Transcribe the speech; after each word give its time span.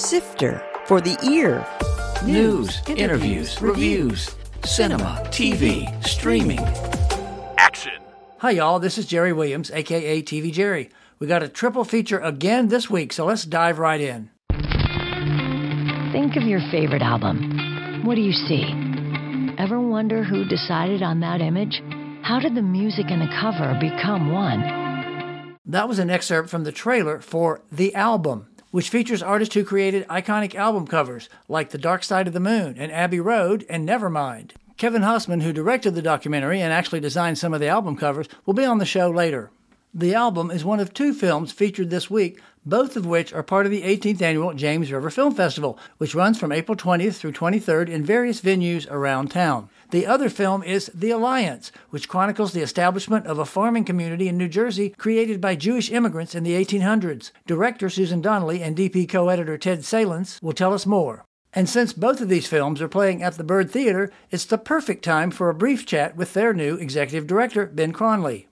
Sifter 0.00 0.66
for 0.86 1.02
the 1.02 1.18
ear. 1.30 1.66
News, 2.24 2.80
interviews, 2.88 3.60
reviews, 3.60 4.34
cinema, 4.64 5.22
TV, 5.26 5.86
streaming. 6.06 6.58
Action. 7.58 8.00
Hi, 8.38 8.52
y'all. 8.52 8.78
This 8.78 8.96
is 8.96 9.04
Jerry 9.04 9.34
Williams, 9.34 9.70
aka 9.70 10.22
TV 10.22 10.50
Jerry. 10.50 10.88
We 11.18 11.26
got 11.26 11.42
a 11.42 11.48
triple 11.48 11.84
feature 11.84 12.18
again 12.18 12.68
this 12.68 12.88
week, 12.88 13.12
so 13.12 13.26
let's 13.26 13.44
dive 13.44 13.78
right 13.78 14.00
in. 14.00 14.30
Think 16.12 16.34
of 16.36 16.44
your 16.44 16.60
favorite 16.70 17.02
album. 17.02 18.02
What 18.06 18.14
do 18.14 18.22
you 18.22 18.32
see? 18.32 18.64
Ever 19.58 19.78
wonder 19.78 20.24
who 20.24 20.46
decided 20.46 21.02
on 21.02 21.20
that 21.20 21.42
image? 21.42 21.82
How 22.22 22.40
did 22.40 22.54
the 22.54 22.62
music 22.62 23.04
and 23.10 23.20
the 23.20 23.28
cover 23.38 23.76
become 23.78 24.32
one? 24.32 24.80
That 25.66 25.88
was 25.88 26.00
an 26.00 26.10
excerpt 26.10 26.48
from 26.48 26.64
the 26.64 26.72
trailer 26.72 27.20
for 27.20 27.60
The 27.70 27.94
Album, 27.94 28.48
which 28.70 28.88
features 28.88 29.22
artists 29.22 29.54
who 29.54 29.64
created 29.64 30.06
iconic 30.08 30.54
album 30.54 30.86
covers 30.86 31.28
like 31.48 31.70
The 31.70 31.78
Dark 31.78 32.04
Side 32.04 32.26
of 32.26 32.32
the 32.32 32.40
Moon 32.40 32.76
and 32.78 32.92
Abbey 32.92 33.20
Road 33.20 33.66
and 33.68 33.88
Nevermind. 33.88 34.52
Kevin 34.76 35.02
Hosmann, 35.02 35.42
who 35.42 35.52
directed 35.52 35.94
the 35.94 36.02
documentary 36.02 36.60
and 36.60 36.72
actually 36.72 37.00
designed 37.00 37.38
some 37.38 37.52
of 37.52 37.60
the 37.60 37.68
album 37.68 37.96
covers, 37.96 38.28
will 38.46 38.54
be 38.54 38.64
on 38.64 38.78
the 38.78 38.86
show 38.86 39.10
later. 39.10 39.50
The 39.92 40.14
album 40.14 40.50
is 40.50 40.64
one 40.64 40.80
of 40.80 40.94
two 40.94 41.12
films 41.12 41.52
featured 41.52 41.90
this 41.90 42.08
week, 42.08 42.40
both 42.64 42.96
of 42.96 43.06
which 43.06 43.32
are 43.32 43.42
part 43.42 43.66
of 43.66 43.72
the 43.72 43.82
18th 43.82 44.22
annual 44.22 44.54
James 44.54 44.92
River 44.92 45.10
Film 45.10 45.34
Festival, 45.34 45.78
which 45.98 46.14
runs 46.14 46.38
from 46.38 46.52
April 46.52 46.76
20th 46.76 47.14
through 47.16 47.32
23rd 47.32 47.88
in 47.88 48.04
various 48.04 48.40
venues 48.40 48.90
around 48.90 49.30
town. 49.30 49.68
The 49.90 50.06
other 50.06 50.28
film 50.28 50.62
is 50.62 50.90
The 50.94 51.10
Alliance, 51.10 51.72
which 51.90 52.08
chronicles 52.08 52.52
the 52.52 52.62
establishment 52.62 53.26
of 53.26 53.38
a 53.38 53.44
farming 53.44 53.84
community 53.84 54.28
in 54.28 54.38
New 54.38 54.48
Jersey 54.48 54.90
created 54.90 55.40
by 55.40 55.56
Jewish 55.56 55.90
immigrants 55.90 56.34
in 56.34 56.44
the 56.44 56.52
1800s. 56.52 57.32
Director 57.46 57.90
Susan 57.90 58.20
Donnelly 58.20 58.62
and 58.62 58.76
DP 58.76 59.08
co 59.08 59.28
editor 59.28 59.58
Ted 59.58 59.84
Salins 59.84 60.38
will 60.42 60.52
tell 60.52 60.72
us 60.72 60.86
more. 60.86 61.24
And 61.52 61.68
since 61.68 61.92
both 61.92 62.20
of 62.20 62.28
these 62.28 62.46
films 62.46 62.80
are 62.80 62.88
playing 62.88 63.22
at 63.22 63.36
the 63.36 63.42
Byrd 63.42 63.70
Theater, 63.70 64.12
it's 64.30 64.44
the 64.44 64.58
perfect 64.58 65.04
time 65.04 65.32
for 65.32 65.48
a 65.48 65.54
brief 65.54 65.84
chat 65.84 66.16
with 66.16 66.32
their 66.32 66.54
new 66.54 66.76
executive 66.76 67.26
director, 67.26 67.66
Ben 67.66 67.92
Cronley. 67.92 68.46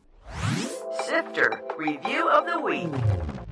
Sifter 1.05 1.63
Review 1.77 2.29
of 2.29 2.47
the 2.47 2.61
Week. 2.61 3.48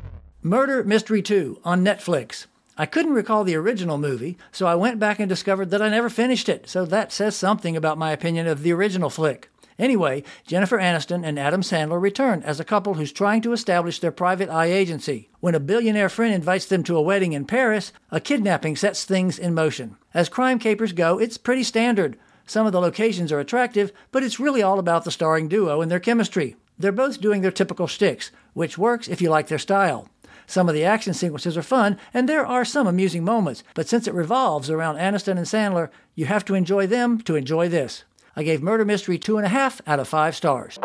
Murder 0.47 0.85
Mystery 0.85 1.23
2 1.23 1.59
on 1.65 1.85
Netflix. 1.85 2.47
I 2.79 2.87
couldn't 2.87 3.15
recall 3.15 3.43
the 3.43 3.57
original 3.57 3.99
movie, 3.99 4.39
so 4.53 4.69
I 4.69 4.77
went 4.77 5.01
back 5.01 5.19
and 5.19 5.29
discovered 5.29 5.71
that 5.71 5.83
I 5.83 5.89
never 5.89 6.09
finished 6.09 6.49
it, 6.49 6.69
so 6.69 6.85
that 6.85 7.11
says 7.11 7.35
something 7.35 7.77
about 7.77 7.99
my 7.99 8.13
opinion 8.13 8.47
of 8.47 8.63
the 8.63 8.73
original 8.73 9.11
flick. 9.11 9.51
Anyway, 9.77 10.23
Jennifer 10.47 10.79
Aniston 10.79 11.27
and 11.27 11.37
Adam 11.37 11.63
Sandler 11.63 12.01
return 12.01 12.45
as 12.45 12.61
a 12.61 12.65
couple 12.65 12.95
who's 12.95 13.11
trying 13.11 13.43
to 13.43 13.53
establish 13.53 13.99
their 13.99 14.13
private 14.13 14.49
eye 14.49 14.67
agency. 14.67 15.31
When 15.41 15.57
a 15.57 15.59
billionaire 15.59 16.09
friend 16.09 16.33
invites 16.33 16.67
them 16.67 16.85
to 16.85 16.97
a 16.97 17.03
wedding 17.03 17.33
in 17.33 17.45
Paris, 17.45 17.91
a 18.13 18.21
kidnapping 18.21 18.77
sets 18.77 19.03
things 19.03 19.41
in 19.41 19.53
motion. 19.53 19.97
As 20.15 20.29
crime 20.29 20.61
capers 20.61 20.93
go, 20.93 21.19
it's 21.19 21.39
pretty 21.39 21.65
standard. 21.65 22.17
Some 22.47 22.67
of 22.67 22.73
the 22.73 22.81
locations 22.81 23.33
are 23.33 23.41
attractive, 23.41 23.91
but 24.13 24.23
it's 24.23 24.39
really 24.39 24.63
all 24.63 24.79
about 24.79 25.03
the 25.03 25.11
starring 25.11 25.49
duo 25.49 25.81
and 25.81 25.91
their 25.91 25.99
chemistry. 25.99 26.55
They're 26.79 26.93
both 26.93 27.21
doing 27.21 27.41
their 27.41 27.51
typical 27.51 27.87
shticks, 27.87 28.31
which 28.53 28.79
works 28.79 29.09
if 29.09 29.21
you 29.21 29.31
like 29.31 29.49
their 29.49 29.59
style. 29.59 30.09
Some 30.47 30.69
of 30.69 30.75
the 30.75 30.85
action 30.85 31.13
sequences 31.13 31.57
are 31.57 31.63
fun, 31.63 31.99
and 32.15 32.29
there 32.29 32.47
are 32.47 32.65
some 32.65 32.87
amusing 32.87 33.25
moments, 33.25 33.65
but 33.75 33.89
since 33.89 34.07
it 34.07 34.15
revolves 34.15 34.71
around 34.71 34.97
Aniston 34.97 35.37
and 35.37 35.47
Sandler, 35.47 35.91
you 36.15 36.27
have 36.27 36.45
to 36.45 36.55
enjoy 36.55 36.87
them 36.87 37.21
to 37.23 37.35
enjoy 37.35 37.69
this. 37.69 38.05
I 38.37 38.43
gave 38.43 38.63
Murder 38.63 38.85
Mystery 38.85 39.19
two 39.19 39.39
and 39.39 39.47
a 39.47 39.51
half 39.51 39.81
out 39.87 39.99
of 39.99 40.07
five 40.07 40.37
stars. 40.37 40.79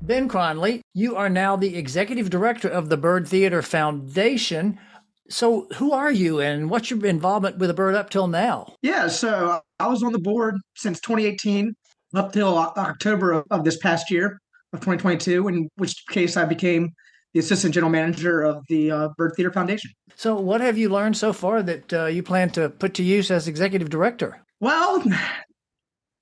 Ben 0.00 0.28
Cronley, 0.28 0.80
you 0.92 1.16
are 1.16 1.30
now 1.30 1.56
the 1.56 1.76
executive 1.76 2.30
director 2.30 2.68
of 2.68 2.88
the 2.88 2.96
Byrd 2.96 3.26
Theater 3.26 3.62
Foundation. 3.62 4.78
So, 5.30 5.66
who 5.76 5.92
are 5.92 6.12
you 6.12 6.40
and 6.40 6.68
what's 6.68 6.90
your 6.90 7.04
involvement 7.06 7.58
with 7.58 7.68
the 7.68 7.74
Byrd 7.74 7.94
up 7.94 8.10
till 8.10 8.28
now? 8.28 8.74
Yeah, 8.82 9.08
so 9.08 9.60
I 9.80 9.88
was 9.88 10.02
on 10.02 10.12
the 10.12 10.18
board 10.18 10.56
since 10.76 11.00
2018 11.00 11.74
up 12.14 12.32
till 12.32 12.56
October 12.56 13.32
of, 13.32 13.44
of 13.50 13.64
this 13.64 13.78
past 13.78 14.10
year 14.10 14.38
of 14.74 14.80
2022, 14.80 15.48
in 15.48 15.68
which 15.76 16.04
case 16.08 16.36
I 16.36 16.44
became 16.44 16.90
the 17.32 17.40
assistant 17.40 17.74
general 17.74 17.90
manager 17.90 18.42
of 18.42 18.64
the 18.68 18.90
uh, 18.90 19.08
Byrd 19.16 19.32
Theater 19.36 19.52
Foundation. 19.52 19.90
So, 20.14 20.36
what 20.36 20.60
have 20.60 20.78
you 20.78 20.88
learned 20.88 21.16
so 21.16 21.32
far 21.32 21.62
that 21.62 21.92
uh, 21.92 22.06
you 22.06 22.22
plan 22.22 22.50
to 22.50 22.70
put 22.70 22.94
to 22.94 23.02
use 23.02 23.30
as 23.30 23.48
executive 23.48 23.90
director? 23.90 24.40
Well, 24.60 25.02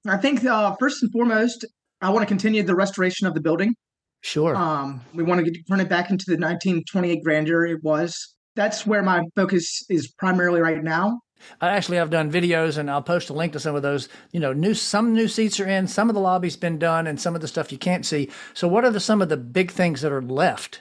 I 0.07 0.17
think 0.17 0.45
uh, 0.45 0.75
first 0.81 1.03
and 1.03 1.13
foremost, 1.13 1.67
I 2.01 2.11
want 2.11 2.23
to 2.23 2.27
continue 2.27 2.63
the 2.63 2.75
restoration 2.75 3.27
of 3.27 3.35
the 3.35 3.41
building. 3.41 3.75
Sure. 4.23 4.57
Um, 4.57 5.01
we 5.15 5.23
want 5.23 5.45
to 5.45 5.51
get, 5.51 5.67
turn 5.69 5.81
it 5.81 5.89
back 5.89 6.11
into 6.11 6.25
the 6.27 6.35
1928 6.35 7.23
grandeur 7.23 7.67
it 7.67 7.83
was. 7.83 8.35
That's 8.55 8.87
where 8.87 9.03
my 9.03 9.23
focus 9.35 9.85
is 9.89 10.13
primarily 10.13 10.61
right 10.61 10.83
now. 10.83 11.21
I 11.61 11.71
actually 11.71 11.97
have 11.99 12.11
done 12.11 12.31
videos, 12.31 12.79
and 12.79 12.91
I'll 12.91 13.03
post 13.03 13.31
a 13.31 13.33
link 13.33 13.53
to 13.53 13.61
some 13.61 13.75
of 13.75 13.83
those. 13.83 14.09
You 14.31 14.41
know, 14.41 14.53
new 14.53 14.75
some 14.75 15.13
new 15.13 15.29
seats 15.29 15.61
are 15.61 15.69
in, 15.69 15.87
some 15.87 16.09
of 16.09 16.15
the 16.15 16.21
lobby's 16.21 16.57
been 16.57 16.79
done, 16.79 17.07
and 17.07 17.21
some 17.21 17.35
of 17.35 17.41
the 17.41 17.49
stuff 17.49 17.73
you 17.73 17.79
can't 17.79 18.07
see. 18.07 18.31
So, 18.55 18.69
what 18.69 18.85
are 18.85 18.91
the 18.91 19.01
some 19.01 19.23
of 19.23 19.29
the 19.29 19.37
big 19.37 19.71
things 19.71 20.01
that 20.03 20.13
are 20.13 20.23
left? 20.23 20.81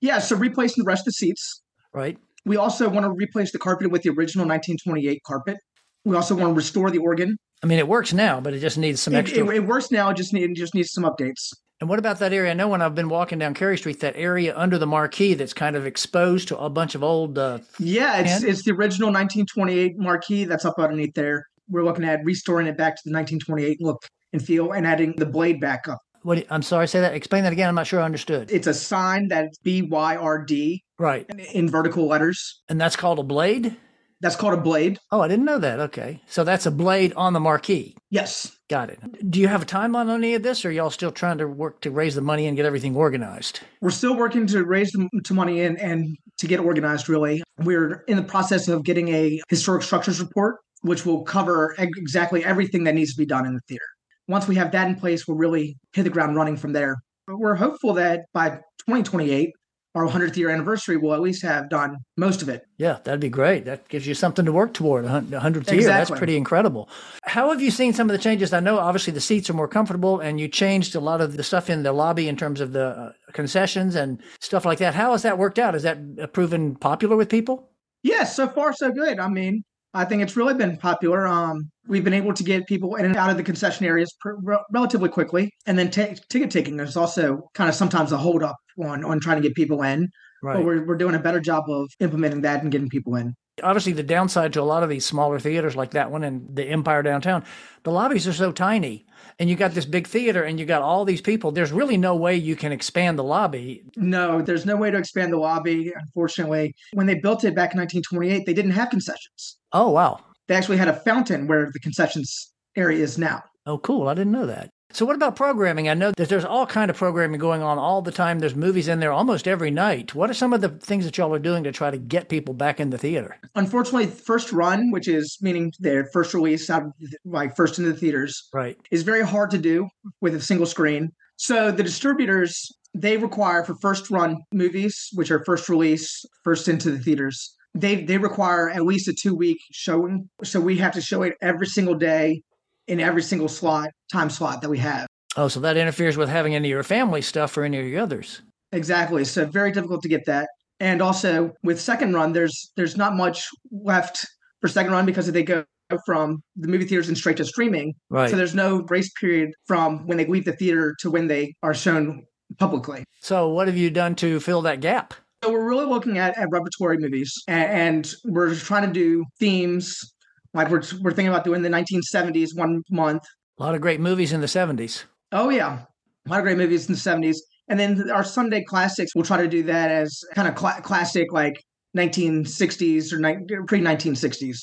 Yeah, 0.00 0.18
so 0.18 0.36
replacing 0.36 0.84
the 0.84 0.88
rest 0.88 1.02
of 1.02 1.06
the 1.06 1.12
seats. 1.12 1.62
Right. 1.92 2.18
We 2.44 2.56
also 2.56 2.88
want 2.88 3.04
to 3.04 3.10
replace 3.10 3.52
the 3.52 3.58
carpet 3.58 3.90
with 3.90 4.02
the 4.02 4.10
original 4.10 4.46
1928 4.46 5.20
carpet. 5.26 5.56
We 6.04 6.16
also 6.16 6.34
want 6.34 6.50
to 6.50 6.54
restore 6.54 6.90
the 6.90 6.98
organ. 6.98 7.36
I 7.62 7.66
mean, 7.66 7.78
it 7.78 7.88
works 7.88 8.14
now, 8.14 8.40
but 8.40 8.54
it 8.54 8.60
just 8.60 8.78
needs 8.78 9.00
some 9.00 9.14
extra. 9.14 9.46
it, 9.46 9.56
it 9.56 9.66
works 9.66 9.90
now. 9.90 10.08
It 10.10 10.16
just 10.16 10.32
need 10.32 10.54
just 10.54 10.74
needs 10.74 10.90
some 10.92 11.04
updates. 11.04 11.52
And 11.80 11.88
what 11.88 11.98
about 11.98 12.18
that 12.18 12.34
area? 12.34 12.50
I 12.50 12.54
know 12.54 12.68
when 12.68 12.82
I've 12.82 12.94
been 12.94 13.08
walking 13.08 13.38
down 13.38 13.54
Cary 13.54 13.78
Street, 13.78 14.00
that 14.00 14.14
area 14.14 14.56
under 14.56 14.76
the 14.76 14.86
marquee 14.86 15.32
that's 15.32 15.54
kind 15.54 15.76
of 15.76 15.86
exposed 15.86 16.48
to 16.48 16.58
a 16.58 16.68
bunch 16.68 16.94
of 16.94 17.02
old. 17.02 17.38
Uh, 17.38 17.60
Yeah, 17.78 18.18
it's 18.18 18.42
it's 18.42 18.64
the 18.64 18.72
original 18.72 19.08
1928 19.08 19.96
marquee 19.96 20.44
that's 20.44 20.66
up 20.66 20.78
underneath 20.78 21.14
there. 21.14 21.46
We're 21.70 21.84
looking 21.84 22.04
at 22.04 22.20
restoring 22.22 22.66
it 22.66 22.76
back 22.76 22.96
to 22.96 23.02
the 23.04 23.12
1928 23.14 23.80
look 23.80 24.02
and 24.32 24.44
feel, 24.44 24.72
and 24.72 24.86
adding 24.86 25.14
the 25.16 25.26
blade 25.26 25.60
back 25.60 25.88
up. 25.88 26.00
what? 26.22 26.44
I'm 26.50 26.62
sorry, 26.62 26.86
say 26.86 27.00
that. 27.00 27.14
Explain 27.14 27.44
that 27.44 27.52
again. 27.52 27.68
I'm 27.68 27.74
not 27.74 27.86
sure 27.86 28.00
I 28.00 28.04
understood. 28.04 28.50
It's 28.50 28.66
a 28.66 28.74
sign 28.74 29.28
that's 29.28 29.56
B 29.58 29.80
Y 29.80 30.16
R 30.16 30.44
D 30.44 30.84
right. 30.98 31.26
in 31.54 31.66
vertical 31.66 32.06
letters. 32.06 32.60
And 32.68 32.78
that's 32.78 32.96
called 32.96 33.18
a 33.18 33.22
blade. 33.22 33.74
That's 34.20 34.36
called 34.36 34.54
a 34.54 34.60
blade. 34.60 34.98
Oh, 35.10 35.20
I 35.22 35.28
didn't 35.28 35.46
know 35.46 35.58
that. 35.58 35.80
Okay, 35.80 36.20
so 36.26 36.44
that's 36.44 36.66
a 36.66 36.70
blade 36.70 37.12
on 37.14 37.32
the 37.32 37.40
marquee. 37.40 37.96
Yes. 38.10 38.56
Got 38.68 38.90
it. 38.90 39.30
Do 39.30 39.40
you 39.40 39.48
have 39.48 39.62
a 39.62 39.66
timeline 39.66 40.08
on 40.08 40.10
any 40.10 40.34
of 40.34 40.42
this, 40.42 40.64
or 40.64 40.68
are 40.68 40.72
y'all 40.72 40.90
still 40.90 41.10
trying 41.10 41.38
to 41.38 41.48
work 41.48 41.80
to 41.80 41.90
raise 41.90 42.14
the 42.14 42.20
money 42.20 42.46
and 42.46 42.56
get 42.56 42.66
everything 42.66 42.94
organized? 42.94 43.60
We're 43.80 43.90
still 43.90 44.16
working 44.16 44.46
to 44.48 44.64
raise 44.64 44.92
the 44.92 45.08
to 45.24 45.34
money 45.34 45.60
in 45.62 45.76
and 45.78 46.16
to 46.38 46.46
get 46.46 46.60
organized. 46.60 47.08
Really, 47.08 47.42
we're 47.58 48.04
in 48.08 48.16
the 48.16 48.22
process 48.22 48.68
of 48.68 48.84
getting 48.84 49.08
a 49.08 49.40
historic 49.48 49.82
structures 49.82 50.20
report, 50.20 50.56
which 50.82 51.06
will 51.06 51.22
cover 51.24 51.74
ex- 51.78 51.90
exactly 51.96 52.44
everything 52.44 52.84
that 52.84 52.94
needs 52.94 53.12
to 53.14 53.18
be 53.18 53.26
done 53.26 53.46
in 53.46 53.54
the 53.54 53.60
theater. 53.68 53.84
Once 54.28 54.46
we 54.46 54.54
have 54.54 54.70
that 54.72 54.86
in 54.86 54.94
place, 54.94 55.26
we'll 55.26 55.36
really 55.36 55.76
hit 55.92 56.04
the 56.04 56.10
ground 56.10 56.36
running 56.36 56.56
from 56.56 56.72
there. 56.72 56.96
But 57.26 57.38
we're 57.38 57.56
hopeful 57.56 57.94
that 57.94 58.26
by 58.32 58.50
2028, 58.50 59.50
our 59.94 60.06
100th 60.06 60.36
year 60.36 60.50
anniversary, 60.50 60.96
we'll 60.96 61.14
at 61.14 61.20
least 61.20 61.42
have 61.42 61.68
done 61.68 61.96
most 62.16 62.42
of 62.42 62.48
it. 62.48 62.62
Yeah, 62.78 62.98
that'd 63.02 63.20
be 63.20 63.28
great. 63.28 63.64
That 63.64 63.88
gives 63.88 64.06
you 64.06 64.14
something 64.14 64.44
to 64.44 64.52
work 64.52 64.72
toward. 64.72 65.04
A 65.04 65.08
hun- 65.08 65.32
a 65.34 65.40
hundredth 65.40 65.72
year. 65.72 65.82
That's 65.82 66.10
pretty 66.10 66.36
incredible. 66.36 66.88
How 67.24 67.50
have 67.50 67.60
you 67.60 67.70
seen 67.70 67.92
some 67.92 68.08
of 68.08 68.12
the 68.12 68.22
changes? 68.22 68.52
I 68.52 68.60
know 68.60 68.78
obviously 68.78 69.12
the 69.12 69.20
seats 69.20 69.50
are 69.50 69.54
more 69.54 69.68
comfortable, 69.68 70.20
and 70.20 70.38
you 70.38 70.46
changed 70.48 70.94
a 70.94 71.00
lot 71.00 71.20
of 71.20 71.36
the 71.36 71.42
stuff 71.42 71.68
in 71.68 71.82
the 71.82 71.92
lobby 71.92 72.28
in 72.28 72.36
terms 72.36 72.60
of 72.60 72.72
the 72.72 72.86
uh, 72.86 73.12
concessions 73.32 73.96
and 73.96 74.20
stuff 74.40 74.64
like 74.64 74.78
that. 74.78 74.94
How 74.94 75.12
has 75.12 75.22
that 75.22 75.38
worked 75.38 75.58
out? 75.58 75.74
Has 75.74 75.82
that 75.82 75.98
uh, 76.22 76.26
proven 76.28 76.76
popular 76.76 77.16
with 77.16 77.28
people? 77.28 77.70
Yes, 78.02 78.34
so 78.36 78.48
far 78.48 78.72
so 78.72 78.90
good. 78.92 79.18
I 79.18 79.28
mean, 79.28 79.64
I 79.92 80.04
think 80.04 80.22
it's 80.22 80.36
really 80.36 80.54
been 80.54 80.76
popular. 80.76 81.26
Um, 81.26 81.70
we've 81.88 82.04
been 82.04 82.14
able 82.14 82.32
to 82.34 82.44
get 82.44 82.66
people 82.66 82.94
in 82.94 83.04
and 83.04 83.16
out 83.16 83.30
of 83.30 83.36
the 83.36 83.42
concession 83.42 83.86
areas 83.86 84.14
pr- 84.20 84.34
relatively 84.72 85.08
quickly, 85.08 85.50
and 85.66 85.78
then 85.78 85.90
ta 85.90 86.14
ticket 86.28 86.50
taking 86.50 86.78
is 86.80 86.96
also 86.96 87.50
kind 87.54 87.68
of 87.68 87.74
sometimes 87.74 88.12
a 88.12 88.16
hold 88.16 88.42
up 88.42 88.56
on 88.82 89.04
on 89.04 89.20
trying 89.20 89.40
to 89.42 89.46
get 89.46 89.56
people 89.56 89.82
in. 89.82 90.08
But 90.42 90.64
we're 90.64 90.86
we're 90.86 90.96
doing 90.96 91.14
a 91.14 91.18
better 91.18 91.40
job 91.40 91.64
of 91.68 91.90
implementing 92.00 92.42
that 92.42 92.62
and 92.62 92.72
getting 92.72 92.88
people 92.88 93.14
in. 93.16 93.34
obviously 93.62 93.92
the 93.92 94.02
downside 94.02 94.52
to 94.54 94.60
a 94.60 94.62
lot 94.62 94.82
of 94.82 94.88
these 94.88 95.04
smaller 95.04 95.38
theaters 95.38 95.76
like 95.76 95.90
that 95.90 96.10
one 96.10 96.24
and 96.24 96.56
the 96.56 96.64
Empire 96.64 97.02
downtown, 97.02 97.44
the 97.82 97.90
lobbies 97.92 98.26
are 98.26 98.32
so 98.32 98.52
tiny. 98.52 99.04
And 99.40 99.48
you 99.48 99.56
got 99.56 99.72
this 99.72 99.86
big 99.86 100.06
theater 100.06 100.44
and 100.44 100.60
you 100.60 100.66
got 100.66 100.82
all 100.82 101.06
these 101.06 101.22
people. 101.22 101.50
There's 101.50 101.72
really 101.72 101.96
no 101.96 102.14
way 102.14 102.36
you 102.36 102.54
can 102.54 102.72
expand 102.72 103.18
the 103.18 103.24
lobby. 103.24 103.82
No, 103.96 104.42
there's 104.42 104.66
no 104.66 104.76
way 104.76 104.90
to 104.90 104.98
expand 104.98 105.32
the 105.32 105.38
lobby. 105.38 105.90
Unfortunately, 105.98 106.74
when 106.92 107.06
they 107.06 107.14
built 107.14 107.42
it 107.44 107.54
back 107.54 107.72
in 107.72 107.80
1928, 107.80 108.44
they 108.44 108.52
didn't 108.52 108.72
have 108.72 108.90
concessions. 108.90 109.56
Oh 109.72 109.88
wow. 109.88 110.20
They 110.46 110.56
actually 110.56 110.76
had 110.76 110.88
a 110.88 111.00
fountain 111.00 111.46
where 111.46 111.70
the 111.72 111.80
concessions 111.80 112.52
area 112.76 113.02
is 113.02 113.16
now. 113.16 113.42
Oh 113.64 113.78
cool. 113.78 114.08
I 114.08 114.14
didn't 114.14 114.32
know 114.32 114.44
that. 114.44 114.68
So 114.92 115.06
what 115.06 115.14
about 115.14 115.36
programming? 115.36 115.88
I 115.88 115.94
know 115.94 116.12
that 116.16 116.28
there's 116.28 116.44
all 116.44 116.66
kind 116.66 116.90
of 116.90 116.96
programming 116.96 117.38
going 117.38 117.62
on 117.62 117.78
all 117.78 118.02
the 118.02 118.10
time. 118.10 118.40
There's 118.40 118.56
movies 118.56 118.88
in 118.88 118.98
there 118.98 119.12
almost 119.12 119.46
every 119.46 119.70
night. 119.70 120.14
What 120.14 120.30
are 120.30 120.34
some 120.34 120.52
of 120.52 120.60
the 120.60 120.68
things 120.68 121.04
that 121.04 121.16
y'all 121.16 121.32
are 121.34 121.38
doing 121.38 121.62
to 121.64 121.72
try 121.72 121.90
to 121.90 121.98
get 121.98 122.28
people 122.28 122.54
back 122.54 122.80
in 122.80 122.90
the 122.90 122.98
theater? 122.98 123.36
Unfortunately, 123.54 124.06
first 124.08 124.52
run, 124.52 124.90
which 124.90 125.06
is 125.06 125.38
meaning 125.40 125.72
their 125.78 126.06
first 126.12 126.34
release 126.34 126.68
out 126.68 126.82
like 127.24 127.54
first 127.56 127.78
into 127.78 127.92
the 127.92 127.98
theaters, 127.98 128.48
Right. 128.52 128.76
is 128.90 129.02
very 129.02 129.22
hard 129.22 129.50
to 129.52 129.58
do 129.58 129.88
with 130.20 130.34
a 130.34 130.40
single 130.40 130.66
screen. 130.66 131.10
So 131.36 131.70
the 131.70 131.82
distributors 131.84 132.68
they 132.92 133.16
require 133.16 133.62
for 133.64 133.76
first 133.80 134.10
run 134.10 134.38
movies, 134.52 135.08
which 135.14 135.30
are 135.30 135.44
first 135.44 135.68
release, 135.68 136.24
first 136.42 136.66
into 136.66 136.90
the 136.90 136.98
theaters. 136.98 137.54
They 137.72 138.02
they 138.02 138.18
require 138.18 138.68
at 138.68 138.82
least 138.84 139.06
a 139.06 139.12
two 139.12 139.36
week 139.36 139.58
showing, 139.70 140.28
so 140.42 140.60
we 140.60 140.76
have 140.78 140.92
to 140.94 141.00
show 141.00 141.22
it 141.22 141.34
every 141.40 141.66
single 141.68 141.94
day 141.94 142.42
in 142.90 143.00
every 143.00 143.22
single 143.22 143.48
slot 143.48 143.90
time 144.12 144.28
slot 144.28 144.60
that 144.60 144.68
we 144.68 144.78
have. 144.78 145.06
Oh, 145.36 145.46
so 145.46 145.60
that 145.60 145.76
interferes 145.76 146.16
with 146.16 146.28
having 146.28 146.54
any 146.54 146.68
of 146.68 146.70
your 146.70 146.82
family 146.82 147.22
stuff 147.22 147.56
or 147.56 147.62
any 147.62 147.78
of 147.78 147.86
your 147.86 148.02
others. 148.02 148.42
Exactly. 148.72 149.24
So 149.24 149.46
very 149.46 149.70
difficult 149.70 150.02
to 150.02 150.08
get 150.08 150.26
that. 150.26 150.48
And 150.80 151.00
also 151.00 151.52
with 151.62 151.80
second 151.80 152.14
run, 152.14 152.32
there's 152.32 152.72
there's 152.76 152.96
not 152.96 153.14
much 153.14 153.46
left 153.70 154.26
for 154.60 154.68
second 154.68 154.92
run 154.92 155.06
because 155.06 155.30
they 155.30 155.42
go 155.44 155.64
from 156.04 156.42
the 156.56 156.68
movie 156.68 156.84
theaters 156.84 157.08
and 157.08 157.16
straight 157.16 157.36
to 157.36 157.44
streaming. 157.44 157.94
Right. 158.10 158.28
So 158.28 158.36
there's 158.36 158.54
no 158.54 158.82
grace 158.82 159.10
period 159.20 159.50
from 159.66 160.06
when 160.06 160.18
they 160.18 160.26
leave 160.26 160.44
the 160.44 160.52
theater 160.52 160.94
to 161.00 161.10
when 161.10 161.28
they 161.28 161.54
are 161.62 161.74
shown 161.74 162.24
publicly. 162.58 163.04
So 163.20 163.48
what 163.48 163.68
have 163.68 163.76
you 163.76 163.90
done 163.90 164.14
to 164.16 164.40
fill 164.40 164.62
that 164.62 164.80
gap? 164.80 165.14
So 165.44 165.52
we're 165.52 165.68
really 165.68 165.86
looking 165.86 166.18
at, 166.18 166.36
at 166.36 166.48
repertory 166.50 166.98
movies 166.98 167.32
and, 167.48 167.70
and 167.70 168.14
we're 168.24 168.54
trying 168.54 168.86
to 168.86 168.92
do 168.92 169.24
themes 169.38 170.12
like 170.54 170.68
we're, 170.68 170.82
we're 171.00 171.12
thinking 171.12 171.28
about 171.28 171.44
doing 171.44 171.62
the 171.62 171.68
1970s 171.68 172.48
one 172.54 172.82
month. 172.90 173.22
A 173.58 173.62
lot 173.62 173.74
of 173.74 173.80
great 173.80 174.00
movies 174.00 174.32
in 174.32 174.40
the 174.40 174.46
70s. 174.46 175.04
Oh, 175.32 175.50
yeah. 175.50 175.82
A 176.26 176.30
lot 176.30 176.38
of 176.40 176.44
great 176.44 176.58
movies 176.58 176.88
in 176.88 176.94
the 176.94 177.00
70s. 177.00 177.36
And 177.68 177.78
then 177.78 178.10
our 178.10 178.24
Sunday 178.24 178.64
classics, 178.64 179.14
we'll 179.14 179.24
try 179.24 179.36
to 179.36 179.48
do 179.48 179.62
that 179.64 179.90
as 179.90 180.22
kind 180.34 180.48
of 180.48 180.58
cl- 180.58 180.80
classic, 180.82 181.32
like 181.32 181.54
1960s 181.96 183.12
or 183.12 183.18
ni- 183.18 183.64
pre 183.66 183.80
1960s. 183.80 184.56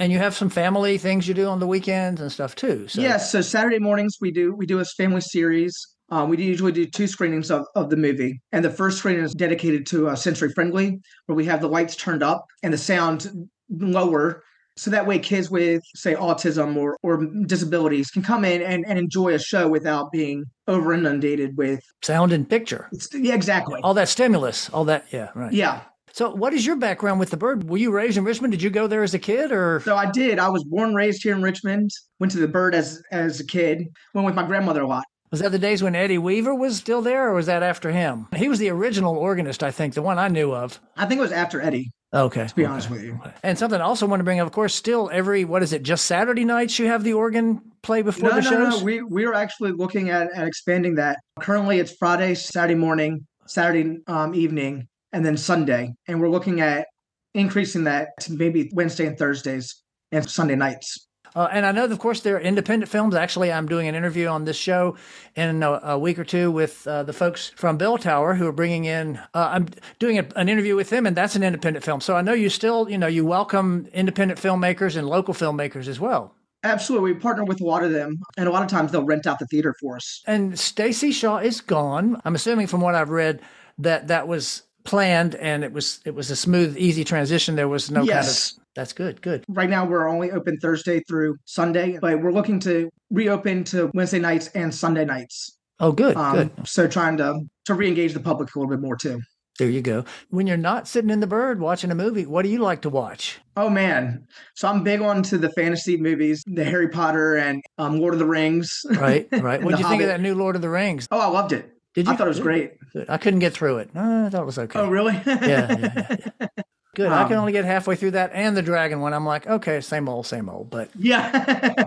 And 0.00 0.12
you 0.12 0.18
have 0.18 0.36
some 0.36 0.48
family 0.48 0.96
things 0.98 1.26
you 1.26 1.34
do 1.34 1.46
on 1.46 1.58
the 1.58 1.66
weekends 1.66 2.20
and 2.20 2.30
stuff 2.30 2.54
too. 2.54 2.86
So. 2.88 3.00
Yes. 3.00 3.32
So 3.32 3.40
Saturday 3.40 3.78
mornings 3.80 4.16
we 4.20 4.30
do 4.30 4.54
we 4.54 4.64
do 4.66 4.78
a 4.78 4.84
family 4.84 5.20
series. 5.20 5.74
Uh, 6.10 6.24
we 6.28 6.42
usually 6.42 6.72
do 6.72 6.86
two 6.86 7.06
screenings 7.06 7.50
of, 7.50 7.66
of 7.74 7.90
the 7.90 7.96
movie, 7.96 8.40
and 8.52 8.64
the 8.64 8.70
first 8.70 8.96
screening 8.96 9.22
is 9.22 9.34
dedicated 9.34 9.84
to 9.86 10.08
uh, 10.08 10.16
sensory 10.16 10.50
friendly, 10.54 10.98
where 11.26 11.36
we 11.36 11.44
have 11.44 11.60
the 11.60 11.68
lights 11.68 11.96
turned 11.96 12.22
up 12.22 12.46
and 12.62 12.72
the 12.72 12.78
sound 12.78 13.30
lower, 13.68 14.42
so 14.78 14.90
that 14.90 15.06
way 15.06 15.18
kids 15.18 15.50
with 15.50 15.82
say 15.94 16.14
autism 16.14 16.76
or 16.76 16.96
or 17.02 17.26
disabilities 17.46 18.10
can 18.10 18.22
come 18.22 18.44
in 18.44 18.62
and, 18.62 18.86
and 18.86 18.98
enjoy 18.98 19.34
a 19.34 19.38
show 19.38 19.68
without 19.68 20.12
being 20.12 20.44
over 20.68 20.92
inundated 20.92 21.56
with 21.56 21.80
sound 22.02 22.32
and 22.32 22.48
picture. 22.48 22.88
Yeah, 23.12 23.34
exactly. 23.34 23.80
All 23.82 23.94
that 23.94 24.08
stimulus, 24.08 24.70
all 24.70 24.84
that. 24.84 25.06
Yeah, 25.10 25.30
right. 25.34 25.52
Yeah. 25.52 25.82
So, 26.12 26.34
what 26.34 26.54
is 26.54 26.64
your 26.64 26.76
background 26.76 27.20
with 27.20 27.30
the 27.30 27.36
Byrd? 27.36 27.68
Were 27.68 27.76
you 27.76 27.90
raised 27.90 28.16
in 28.16 28.24
Richmond? 28.24 28.52
Did 28.52 28.62
you 28.62 28.70
go 28.70 28.86
there 28.86 29.02
as 29.02 29.14
a 29.14 29.18
kid, 29.18 29.52
or? 29.52 29.80
So 29.84 29.94
I 29.94 30.10
did. 30.10 30.38
I 30.38 30.48
was 30.48 30.64
born, 30.64 30.94
raised 30.94 31.22
here 31.22 31.34
in 31.34 31.42
Richmond. 31.42 31.90
Went 32.18 32.32
to 32.32 32.38
the 32.38 32.48
Byrd 32.48 32.74
as 32.74 33.02
as 33.12 33.40
a 33.40 33.46
kid. 33.46 33.88
Went 34.14 34.26
with 34.26 34.34
my 34.34 34.46
grandmother 34.46 34.82
a 34.82 34.86
lot. 34.86 35.04
Was 35.30 35.40
that 35.40 35.52
the 35.52 35.58
days 35.58 35.82
when 35.82 35.94
Eddie 35.94 36.16
Weaver 36.16 36.54
was 36.54 36.76
still 36.76 37.02
there, 37.02 37.28
or 37.28 37.34
was 37.34 37.46
that 37.46 37.62
after 37.62 37.90
him? 37.90 38.28
He 38.34 38.48
was 38.48 38.58
the 38.58 38.70
original 38.70 39.16
organist, 39.16 39.62
I 39.62 39.70
think, 39.70 39.92
the 39.92 40.02
one 40.02 40.18
I 40.18 40.28
knew 40.28 40.54
of. 40.54 40.80
I 40.96 41.04
think 41.04 41.18
it 41.18 41.22
was 41.22 41.32
after 41.32 41.60
Eddie. 41.60 41.92
Okay. 42.12 42.46
To 42.46 42.54
be 42.54 42.62
okay. 42.62 42.72
honest 42.72 42.90
with 42.90 43.04
you. 43.04 43.20
And 43.42 43.58
something 43.58 43.80
I 43.80 43.84
also 43.84 44.06
want 44.06 44.20
to 44.20 44.24
bring 44.24 44.40
up, 44.40 44.46
of 44.46 44.52
course, 44.52 44.74
still 44.74 45.10
every 45.12 45.44
what 45.44 45.62
is 45.62 45.72
it? 45.72 45.82
Just 45.82 46.06
Saturday 46.06 46.44
nights 46.44 46.78
you 46.78 46.86
have 46.86 47.04
the 47.04 47.12
organ 47.12 47.60
play 47.82 48.02
before 48.02 48.30
no, 48.30 48.36
the 48.36 48.42
no, 48.42 48.50
shows. 48.50 48.78
No, 48.78 48.84
we 48.84 49.02
we 49.02 49.24
are 49.24 49.34
actually 49.34 49.72
looking 49.72 50.08
at, 50.10 50.32
at 50.34 50.46
expanding 50.46 50.94
that. 50.94 51.18
Currently, 51.40 51.78
it's 51.78 51.92
Friday, 51.92 52.34
Saturday 52.34 52.74
morning, 52.74 53.26
Saturday 53.46 53.98
um, 54.06 54.34
evening, 54.34 54.88
and 55.12 55.24
then 55.24 55.36
Sunday, 55.36 55.94
and 56.06 56.20
we're 56.20 56.30
looking 56.30 56.60
at 56.60 56.86
increasing 57.34 57.84
that 57.84 58.08
to 58.20 58.32
maybe 58.32 58.70
Wednesday 58.72 59.06
and 59.06 59.18
Thursdays 59.18 59.82
and 60.10 60.28
Sunday 60.28 60.56
nights. 60.56 61.07
Uh, 61.34 61.48
and 61.50 61.66
I 61.66 61.72
know, 61.72 61.84
of 61.84 61.98
course, 61.98 62.20
there 62.20 62.36
are 62.36 62.40
independent 62.40 62.90
films. 62.90 63.14
Actually, 63.14 63.52
I'm 63.52 63.66
doing 63.66 63.88
an 63.88 63.94
interview 63.94 64.26
on 64.26 64.44
this 64.44 64.56
show 64.56 64.96
in 65.36 65.62
a, 65.62 65.70
a 65.82 65.98
week 65.98 66.18
or 66.18 66.24
two 66.24 66.50
with 66.50 66.86
uh, 66.86 67.02
the 67.02 67.12
folks 67.12 67.50
from 67.56 67.76
Bell 67.76 67.98
Tower 67.98 68.34
who 68.34 68.46
are 68.46 68.52
bringing 68.52 68.84
in. 68.84 69.18
Uh, 69.34 69.50
I'm 69.52 69.68
doing 69.98 70.18
a, 70.18 70.26
an 70.36 70.48
interview 70.48 70.76
with 70.76 70.90
them, 70.90 71.06
and 71.06 71.16
that's 71.16 71.36
an 71.36 71.42
independent 71.42 71.84
film. 71.84 72.00
So 72.00 72.16
I 72.16 72.22
know 72.22 72.32
you 72.32 72.48
still, 72.48 72.88
you 72.88 72.98
know, 72.98 73.06
you 73.06 73.24
welcome 73.24 73.88
independent 73.92 74.40
filmmakers 74.40 74.96
and 74.96 75.08
local 75.08 75.34
filmmakers 75.34 75.88
as 75.88 76.00
well. 76.00 76.34
Absolutely, 76.64 77.12
we 77.12 77.20
partner 77.20 77.44
with 77.44 77.60
a 77.60 77.64
lot 77.64 77.84
of 77.84 77.92
them, 77.92 78.20
and 78.36 78.48
a 78.48 78.50
lot 78.50 78.62
of 78.64 78.68
times 78.68 78.90
they'll 78.90 79.04
rent 79.04 79.26
out 79.28 79.38
the 79.38 79.46
theater 79.46 79.74
for 79.80 79.94
us. 79.94 80.22
And 80.26 80.58
Stacy 80.58 81.12
Shaw 81.12 81.38
is 81.38 81.60
gone. 81.60 82.20
I'm 82.24 82.34
assuming 82.34 82.66
from 82.66 82.80
what 82.80 82.96
I've 82.96 83.10
read 83.10 83.40
that 83.78 84.08
that 84.08 84.26
was 84.26 84.62
planned 84.88 85.34
and 85.34 85.62
it 85.62 85.72
was 85.72 86.00
it 86.04 86.14
was 86.14 86.30
a 86.30 86.36
smooth, 86.36 86.76
easy 86.76 87.04
transition. 87.04 87.56
There 87.56 87.68
was 87.68 87.90
no 87.90 88.02
yes. 88.02 88.52
kind 88.52 88.60
of 88.60 88.64
that's 88.74 88.92
good, 88.92 89.20
good. 89.22 89.44
Right 89.48 89.68
now, 89.68 89.84
we're 89.84 90.08
only 90.08 90.30
open 90.30 90.56
Thursday 90.58 91.00
through 91.00 91.36
Sunday, 91.44 91.98
but 92.00 92.22
we're 92.22 92.32
looking 92.32 92.60
to 92.60 92.88
reopen 93.10 93.64
to 93.64 93.90
Wednesday 93.92 94.20
nights 94.20 94.48
and 94.48 94.74
Sunday 94.74 95.04
nights. 95.04 95.58
Oh, 95.80 95.92
good, 95.92 96.16
um, 96.16 96.34
good. 96.34 96.50
So 96.66 96.88
trying 96.88 97.18
to 97.18 97.40
to 97.66 97.74
reengage 97.74 98.14
the 98.14 98.20
public 98.20 98.54
a 98.54 98.58
little 98.58 98.70
bit 98.70 98.80
more 98.80 98.96
too. 98.96 99.20
There 99.58 99.68
you 99.68 99.82
go. 99.82 100.04
When 100.30 100.46
you're 100.46 100.56
not 100.56 100.86
sitting 100.86 101.10
in 101.10 101.18
the 101.18 101.26
Byrd 101.26 101.60
watching 101.60 101.90
a 101.90 101.94
movie, 101.94 102.24
what 102.24 102.42
do 102.42 102.48
you 102.48 102.60
like 102.60 102.82
to 102.82 102.88
watch? 102.88 103.40
Oh 103.56 103.68
man, 103.68 104.26
so 104.54 104.68
I'm 104.68 104.84
big 104.84 105.00
on 105.00 105.22
to 105.24 105.38
the 105.38 105.50
fantasy 105.50 105.96
movies, 105.96 106.44
the 106.46 106.64
Harry 106.64 106.88
Potter 106.88 107.36
and 107.36 107.60
um, 107.76 107.98
Lord 107.98 108.14
of 108.14 108.20
the 108.20 108.26
Rings. 108.26 108.82
Right, 108.90 109.28
right. 109.32 109.62
What 109.64 109.74
do 109.74 109.82
you 109.82 109.88
think 109.88 110.02
of 110.02 110.08
that 110.08 110.20
new 110.20 110.34
Lord 110.36 110.54
of 110.56 110.62
the 110.62 110.70
Rings? 110.70 111.08
Oh, 111.10 111.18
I 111.18 111.26
loved 111.26 111.52
it. 111.52 111.77
Did 111.98 112.06
you? 112.06 112.12
I 112.12 112.16
thought 112.16 112.28
it 112.28 112.30
was 112.30 112.38
great. 112.38 112.74
Good. 112.92 113.10
I 113.10 113.16
couldn't 113.16 113.40
get 113.40 113.52
through 113.52 113.78
it. 113.78 113.90
Uh, 113.92 114.26
I 114.26 114.28
thought 114.28 114.42
it 114.42 114.46
was 114.46 114.56
okay. 114.56 114.78
Oh, 114.78 114.88
really? 114.88 115.14
yeah, 115.26 115.38
yeah, 115.42 116.26
yeah. 116.40 116.46
Good. 116.94 117.08
Um, 117.08 117.12
I 117.12 117.26
can 117.26 117.36
only 117.38 117.50
get 117.50 117.64
halfway 117.64 117.96
through 117.96 118.12
that 118.12 118.30
and 118.34 118.56
the 118.56 118.62
dragon 118.62 119.00
one. 119.00 119.12
I'm 119.12 119.26
like, 119.26 119.48
okay, 119.48 119.80
same 119.80 120.08
old, 120.08 120.24
same 120.24 120.48
old. 120.48 120.70
But 120.70 120.90
yeah. 120.96 121.84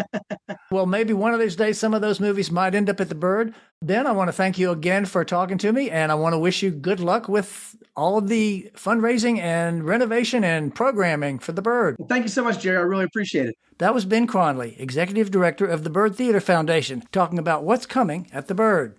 well, 0.70 0.86
maybe 0.86 1.12
one 1.12 1.34
of 1.34 1.40
these 1.40 1.54
days 1.54 1.78
some 1.78 1.92
of 1.92 2.00
those 2.00 2.18
movies 2.18 2.50
might 2.50 2.74
end 2.74 2.88
up 2.88 2.98
at 2.98 3.10
the 3.10 3.14
Byrd. 3.14 3.54
Ben, 3.82 4.06
I 4.06 4.12
want 4.12 4.28
to 4.28 4.32
thank 4.32 4.58
you 4.58 4.70
again 4.70 5.04
for 5.04 5.22
talking 5.24 5.58
to 5.58 5.72
me, 5.72 5.90
and 5.90 6.10
I 6.10 6.14
want 6.14 6.32
to 6.32 6.38
wish 6.38 6.62
you 6.62 6.70
good 6.70 7.00
luck 7.00 7.28
with 7.28 7.76
all 7.94 8.16
of 8.16 8.28
the 8.28 8.70
fundraising 8.74 9.38
and 9.38 9.84
renovation 9.84 10.44
and 10.44 10.74
programming 10.74 11.38
for 11.38 11.52
the 11.52 11.62
Byrd. 11.62 11.96
Well, 11.98 12.08
thank 12.08 12.24
you 12.24 12.30
so 12.30 12.42
much, 12.42 12.60
Jerry. 12.60 12.78
I 12.78 12.82
really 12.82 13.04
appreciate 13.04 13.46
it. 13.46 13.56
That 13.78 13.94
was 13.94 14.04
Ben 14.04 14.26
Cronley, 14.26 14.78
Executive 14.78 15.30
Director 15.30 15.66
of 15.66 15.82
the 15.82 15.90
Byrd 15.90 16.14
Theater 16.14 16.40
Foundation, 16.40 17.02
talking 17.10 17.38
about 17.38 17.64
what's 17.64 17.86
coming 17.86 18.28
at 18.32 18.46
the 18.46 18.54
Byrd. 18.54 18.96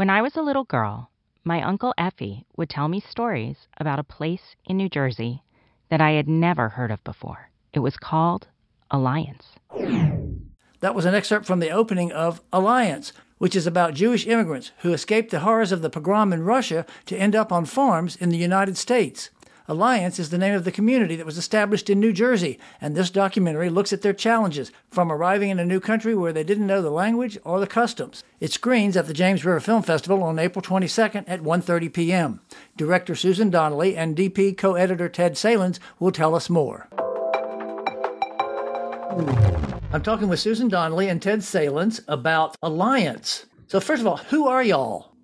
When 0.00 0.08
I 0.08 0.22
was 0.22 0.34
a 0.34 0.40
little 0.40 0.64
girl, 0.64 1.10
my 1.44 1.60
Uncle 1.60 1.92
Effie 1.98 2.46
would 2.56 2.70
tell 2.70 2.88
me 2.88 3.00
stories 3.00 3.68
about 3.76 3.98
a 3.98 4.02
place 4.02 4.56
in 4.64 4.78
New 4.78 4.88
Jersey 4.88 5.42
that 5.90 6.00
I 6.00 6.12
had 6.12 6.26
never 6.26 6.70
heard 6.70 6.90
of 6.90 7.04
before. 7.04 7.50
It 7.74 7.80
was 7.80 7.98
called 7.98 8.48
Alliance. 8.90 9.56
That 10.80 10.94
was 10.94 11.04
an 11.04 11.14
excerpt 11.14 11.44
from 11.44 11.60
the 11.60 11.68
opening 11.68 12.12
of 12.12 12.40
Alliance, 12.50 13.12
which 13.36 13.54
is 13.54 13.66
about 13.66 13.92
Jewish 13.92 14.26
immigrants 14.26 14.72
who 14.78 14.94
escaped 14.94 15.32
the 15.32 15.40
horrors 15.40 15.70
of 15.70 15.82
the 15.82 15.90
pogrom 15.90 16.32
in 16.32 16.44
Russia 16.44 16.86
to 17.04 17.18
end 17.18 17.36
up 17.36 17.52
on 17.52 17.66
farms 17.66 18.16
in 18.16 18.30
the 18.30 18.38
United 18.38 18.78
States. 18.78 19.28
Alliance 19.70 20.18
is 20.18 20.30
the 20.30 20.36
name 20.36 20.54
of 20.54 20.64
the 20.64 20.72
community 20.72 21.14
that 21.14 21.24
was 21.24 21.38
established 21.38 21.88
in 21.88 22.00
New 22.00 22.12
Jersey, 22.12 22.58
and 22.80 22.96
this 22.96 23.08
documentary 23.08 23.70
looks 23.70 23.92
at 23.92 24.02
their 24.02 24.12
challenges 24.12 24.72
from 24.90 25.12
arriving 25.12 25.48
in 25.48 25.60
a 25.60 25.64
new 25.64 25.78
country 25.78 26.12
where 26.12 26.32
they 26.32 26.42
didn't 26.42 26.66
know 26.66 26.82
the 26.82 26.90
language 26.90 27.38
or 27.44 27.60
the 27.60 27.68
customs. 27.68 28.24
It 28.40 28.52
screens 28.52 28.96
at 28.96 29.06
the 29.06 29.14
James 29.14 29.44
River 29.44 29.60
Film 29.60 29.84
Festival 29.84 30.24
on 30.24 30.40
April 30.40 30.60
22nd 30.60 31.22
at 31.28 31.42
1:30 31.42 31.92
p.m. 31.92 32.40
Director 32.76 33.14
Susan 33.14 33.48
Donnelly 33.48 33.96
and 33.96 34.16
DP 34.16 34.58
co-editor 34.58 35.08
Ted 35.08 35.38
Salins 35.38 35.78
will 36.00 36.10
tell 36.10 36.34
us 36.34 36.50
more. 36.50 36.88
I'm 39.92 40.02
talking 40.02 40.26
with 40.26 40.40
Susan 40.40 40.66
Donnelly 40.66 41.08
and 41.08 41.22
Ted 41.22 41.44
Salins 41.44 42.00
about 42.08 42.56
Alliance. 42.60 43.46
So 43.68 43.78
first 43.78 44.00
of 44.00 44.08
all, 44.08 44.16
who 44.16 44.48
are 44.48 44.64
y'all? 44.64 45.14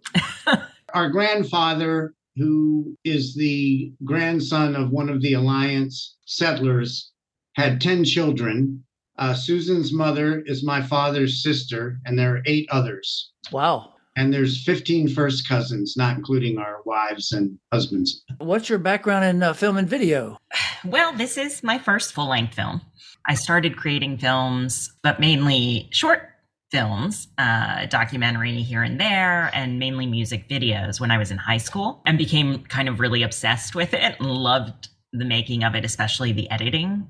Our 0.94 1.10
grandfather 1.10 2.14
who 2.36 2.96
is 3.04 3.34
the 3.34 3.92
grandson 4.04 4.76
of 4.76 4.90
one 4.90 5.08
of 5.08 5.22
the 5.22 5.32
Alliance 5.32 6.16
settlers, 6.26 7.12
had 7.54 7.80
10 7.80 8.04
children. 8.04 8.84
Uh, 9.18 9.32
Susan's 9.32 9.92
mother 9.92 10.42
is 10.44 10.62
my 10.62 10.82
father's 10.82 11.42
sister, 11.42 11.98
and 12.04 12.18
there 12.18 12.36
are 12.36 12.42
eight 12.44 12.68
others. 12.70 13.30
Wow. 13.50 13.94
And 14.16 14.32
there's 14.32 14.64
15 14.64 15.08
first 15.08 15.48
cousins, 15.48 15.94
not 15.96 16.16
including 16.16 16.58
our 16.58 16.82
wives 16.84 17.32
and 17.32 17.58
husbands. 17.72 18.22
What's 18.38 18.68
your 18.68 18.78
background 18.78 19.24
in 19.24 19.42
uh, 19.42 19.52
film 19.52 19.76
and 19.76 19.88
video? 19.88 20.38
Well, 20.84 21.12
this 21.14 21.36
is 21.36 21.64
my 21.64 21.78
first 21.78 22.12
full 22.12 22.28
length 22.28 22.54
film. 22.54 22.80
I 23.26 23.34
started 23.34 23.76
creating 23.76 24.18
films, 24.18 24.92
but 25.02 25.18
mainly 25.18 25.88
short 25.90 26.25
films, 26.70 27.28
uh, 27.38 27.86
documentary 27.86 28.62
here 28.62 28.82
and 28.82 29.00
there, 29.00 29.50
and 29.54 29.78
mainly 29.78 30.06
music 30.06 30.48
videos 30.48 31.00
when 31.00 31.10
I 31.10 31.18
was 31.18 31.30
in 31.30 31.38
high 31.38 31.58
school 31.58 32.02
and 32.06 32.18
became 32.18 32.64
kind 32.64 32.88
of 32.88 33.00
really 33.00 33.22
obsessed 33.22 33.74
with 33.74 33.94
it 33.94 34.16
and 34.18 34.20
loved 34.20 34.88
the 35.12 35.24
making 35.24 35.64
of 35.64 35.74
it, 35.74 35.84
especially 35.84 36.32
the 36.32 36.50
editing. 36.50 37.08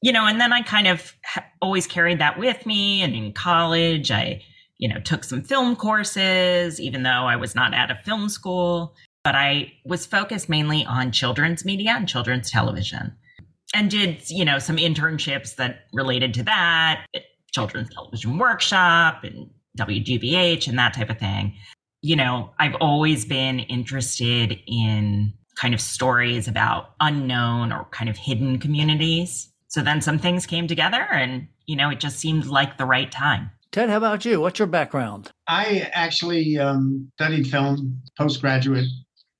You 0.00 0.12
know, 0.12 0.26
and 0.26 0.40
then 0.40 0.52
I 0.52 0.62
kind 0.62 0.86
of 0.86 1.12
always 1.60 1.86
carried 1.86 2.20
that 2.20 2.38
with 2.38 2.64
me. 2.66 3.02
And 3.02 3.14
in 3.14 3.32
college, 3.32 4.12
I, 4.12 4.42
you 4.78 4.88
know, 4.88 5.00
took 5.00 5.24
some 5.24 5.42
film 5.42 5.74
courses, 5.74 6.80
even 6.80 7.02
though 7.02 7.26
I 7.26 7.34
was 7.34 7.56
not 7.56 7.74
at 7.74 7.90
a 7.90 7.96
film 8.04 8.28
school, 8.28 8.94
but 9.24 9.34
I 9.34 9.72
was 9.84 10.06
focused 10.06 10.48
mainly 10.48 10.84
on 10.86 11.10
children's 11.10 11.64
media 11.64 11.94
and 11.96 12.08
children's 12.08 12.50
television 12.50 13.16
and 13.74 13.90
did, 13.90 14.30
you 14.30 14.44
know, 14.44 14.58
some 14.58 14.76
internships 14.76 15.56
that 15.56 15.86
related 15.92 16.32
to 16.34 16.42
that 16.44 17.04
Children's 17.52 17.90
Television 17.90 18.38
Workshop 18.38 19.24
and 19.24 19.48
WGBH 19.78 20.68
and 20.68 20.78
that 20.78 20.94
type 20.94 21.10
of 21.10 21.18
thing. 21.18 21.54
you 22.02 22.14
know, 22.14 22.50
I've 22.60 22.76
always 22.76 23.24
been 23.24 23.58
interested 23.60 24.58
in 24.66 25.32
kind 25.56 25.74
of 25.74 25.80
stories 25.80 26.46
about 26.46 26.94
unknown 27.00 27.72
or 27.72 27.86
kind 27.90 28.08
of 28.08 28.16
hidden 28.16 28.58
communities. 28.58 29.48
So 29.66 29.82
then 29.82 30.00
some 30.00 30.18
things 30.18 30.46
came 30.46 30.68
together 30.68 31.02
and, 31.02 31.48
you 31.66 31.74
know, 31.76 31.90
it 31.90 31.98
just 31.98 32.18
seemed 32.18 32.46
like 32.46 32.78
the 32.78 32.84
right 32.86 33.10
time. 33.10 33.50
Ted, 33.72 33.90
how 33.90 33.96
about 33.96 34.24
you? 34.24 34.40
What's 34.40 34.58
your 34.58 34.68
background? 34.68 35.30
I 35.48 35.90
actually 35.92 36.56
um, 36.58 37.10
studied 37.16 37.48
film 37.48 38.00
postgraduate 38.16 38.86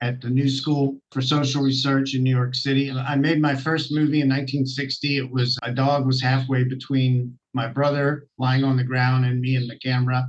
at 0.00 0.21
the 0.21 0.29
New 0.29 0.49
School 0.49 0.99
for 1.12 1.23
Social 1.23 1.62
Research 1.62 2.15
in 2.15 2.25
New 2.25 2.35
York 2.35 2.55
City. 2.55 2.91
I 2.91 3.17
made 3.17 3.41
my 3.41 3.55
first 3.55 3.91
movie 3.91 4.21
in 4.21 4.29
1960. 4.29 5.17
It 5.17 5.31
was 5.31 5.59
a 5.62 5.73
dog 5.73 6.07
was 6.07 6.21
halfway 6.21 6.65
between 6.65 7.38
my 7.55 7.67
brother 7.67 8.26
lying 8.38 8.64
on 8.64 8.76
the 8.76 8.85
ground 8.85 9.25
and 9.25 9.40
me 9.40 9.57
and 9.57 9.71
the 9.71 9.78
camera 9.78 10.28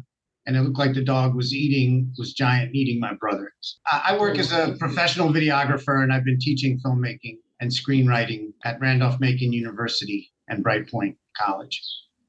and 0.49 0.57
it 0.57 0.61
looked 0.61 0.79
like 0.79 0.95
the 0.95 1.03
dog 1.03 1.35
was 1.35 1.53
eating 1.53 2.11
was 2.17 2.33
giant 2.33 2.73
eating 2.73 2.99
my 2.99 3.13
brother. 3.13 3.51
I 3.91 4.17
work 4.17 4.39
as 4.39 4.51
a 4.51 4.75
professional 4.79 5.29
videographer, 5.29 6.01
and 6.01 6.11
I've 6.11 6.25
been 6.25 6.39
teaching 6.39 6.79
filmmaking 6.83 7.37
and 7.59 7.69
screenwriting 7.69 8.53
at 8.65 8.79
Randolph 8.79 9.19
Macon 9.19 9.53
University 9.53 10.31
and 10.47 10.63
Bright 10.63 10.89
Point 10.89 11.17
College 11.37 11.79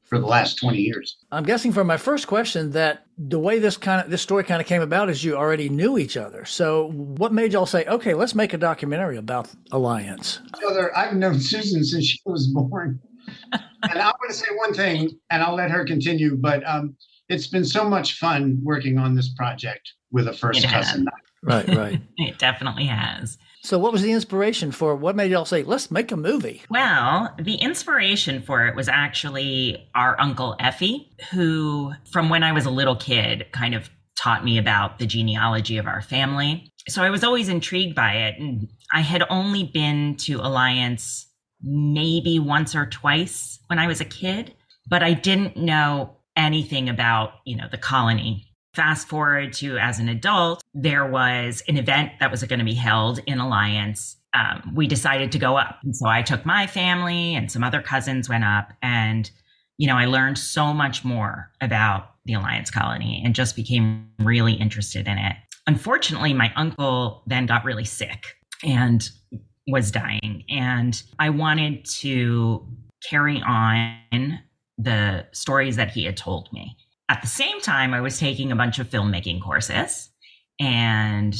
for 0.05 0.19
the 0.19 0.27
last 0.27 0.57
20 0.57 0.77
years. 0.77 1.17
I'm 1.33 1.45
guessing 1.45 1.73
from 1.73 1.87
my 1.87 1.97
first 1.97 2.27
question 2.27 2.73
that 2.73 3.07
the 3.17 3.39
way 3.39 3.59
this 3.59 3.79
kind 3.79 4.05
of 4.05 4.11
this 4.11 4.21
story 4.21 4.45
kind 4.45 4.61
of 4.61 4.67
came 4.67 4.83
about 4.83 5.09
is 5.09 5.25
you 5.25 5.35
already 5.35 5.71
knew 5.71 5.97
each 5.97 6.19
other. 6.19 6.45
So 6.45 6.91
what 6.91 7.33
made 7.33 7.55
y'all 7.55 7.65
say, 7.65 7.87
okay, 7.87 8.13
let's 8.13 8.35
make 8.35 8.53
a 8.53 8.59
documentary 8.59 9.17
about 9.17 9.49
Alliance? 9.73 10.41
Brother, 10.61 10.95
I've 10.95 11.15
known 11.15 11.41
Susan 11.41 11.85
since 11.85 12.05
she 12.05 12.19
was 12.27 12.49
born. 12.49 13.01
and 13.83 13.99
I'm 13.99 14.13
going 14.21 14.31
to 14.31 14.35
say 14.35 14.47
one 14.57 14.75
thing, 14.75 15.11
and 15.31 15.43
I'll 15.43 15.55
let 15.55 15.71
her 15.71 15.85
continue. 15.85 16.37
But 16.37 16.67
um, 16.69 16.97
it's 17.29 17.47
been 17.47 17.65
so 17.65 17.89
much 17.89 18.19
fun 18.19 18.59
working 18.63 18.99
on 18.99 19.15
this 19.15 19.33
project 19.35 19.93
with 20.11 20.29
a 20.29 20.33
first 20.33 20.65
It 20.65 20.67
has. 20.67 20.87
cousin. 20.87 21.07
Right, 21.43 21.69
right. 21.69 22.01
It 22.19 22.39
definitely 22.39 22.85
has. 22.87 23.39
so 23.63 23.79
what 23.79 23.93
was 23.93 24.03
the 24.03 24.13
inspiration 24.13 24.73
for 24.73 24.95
what 24.95 25.17
made 25.17 25.31
y'all 25.31 25.47
say, 25.47 25.63
let's 25.63 25.91
make 25.91 26.13
a 26.13 26.17
movie? 26.17 26.63
Well, 26.69 27.35
the 27.39 27.55
inspiration 27.55 28.43
for 28.43 28.67
it 28.67 28.77
was 28.77 28.89
actually 28.89 29.89
our 29.95 30.21
uncle 30.21 30.55
Effie, 30.61 31.11
who, 31.31 31.93
from 32.13 32.29
when 32.29 32.43
I 32.43 32.53
was 32.53 32.67
a 32.67 32.71
little 32.71 32.97
kid, 32.97 33.47
kind 33.53 33.75
of 33.75 33.89
taught 34.19 34.45
me 34.45 34.59
about 34.59 34.99
the 34.99 35.07
genealogy 35.07 35.79
of 35.79 35.87
our 35.87 36.03
family. 36.03 36.71
So 36.89 37.03
I 37.03 37.09
was 37.09 37.25
always 37.25 37.49
intrigued 37.49 37.95
by 37.95 38.13
it. 38.13 38.39
And 38.39 38.69
I 38.93 39.01
had 39.01 39.23
only 39.31 39.65
been 39.65 40.17
to 40.27 40.41
Alliance 40.41 41.27
maybe 41.63 42.39
once 42.39 42.75
or 42.75 42.87
twice 42.87 43.59
when 43.67 43.79
I 43.79 43.87
was 43.87 44.01
a 44.01 44.05
kid, 44.05 44.55
but 44.89 45.03
I 45.03 45.13
didn't 45.13 45.57
know 45.57 46.17
anything 46.37 46.89
about, 46.89 47.33
you 47.45 47.57
know, 47.57 47.69
the 47.71 47.79
colony. 47.79 48.47
Fast 48.75 49.09
forward 49.09 49.53
to 49.55 49.79
as 49.79 49.99
an 49.99 50.09
adult, 50.09 50.63
there 50.75 51.07
was 51.07 51.63
an 51.69 51.77
event 51.77 52.13
that 52.21 52.31
was 52.31 52.43
going 52.45 52.61
to 52.61 52.65
be 52.65 52.75
held 52.75 53.19
in 53.27 53.39
Alliance. 53.39 54.17
Um, 54.33 54.73
we 54.75 54.87
decided 54.87 55.33
to 55.33 55.39
go 55.39 55.57
up. 55.57 55.79
And 55.83 55.95
so 55.95 56.07
I 56.07 56.23
took 56.23 56.47
my 56.47 56.67
family 56.67 57.35
and 57.35 57.51
some 57.51 57.65
other 57.65 57.83
cousins 57.83 58.29
went 58.29 58.45
up 58.45 58.73
and, 58.81 59.29
you 59.77 59.89
know, 59.89 59.97
I 59.97 60.07
learned 60.07 60.39
so 60.39 60.73
much 60.73 61.05
more 61.05 61.51
about 61.61 62.11
the 62.27 62.35
Alliance 62.35 62.71
colony 62.71 63.23
and 63.25 63.35
just 63.35 63.57
became 63.57 64.09
really 64.21 64.53
interested 64.53 65.09
in 65.09 65.19
it. 65.19 65.37
Unfortunately, 65.67 66.33
my 66.33 66.53
uncle 66.55 67.25
then 67.27 67.47
got 67.47 67.65
really 67.65 67.85
sick 67.85 68.37
and 68.63 69.11
was 69.71 69.91
dying. 69.91 70.45
And 70.49 71.01
I 71.19 71.31
wanted 71.31 71.85
to 71.87 72.67
carry 73.09 73.43
on 73.43 74.41
the 74.79 75.27
stories 75.33 75.77
that 75.77 75.91
he 75.91 76.05
had 76.05 76.17
told 76.17 76.53
me. 76.53 76.77
At 77.09 77.23
the 77.23 77.29
same 77.29 77.61
time, 77.61 77.93
I 77.93 78.01
was 78.01 78.19
taking 78.19 78.53
a 78.53 78.57
bunch 78.57 78.79
of 78.79 78.89
filmmaking 78.89 79.43
courses 79.43 80.11
and 80.61 81.35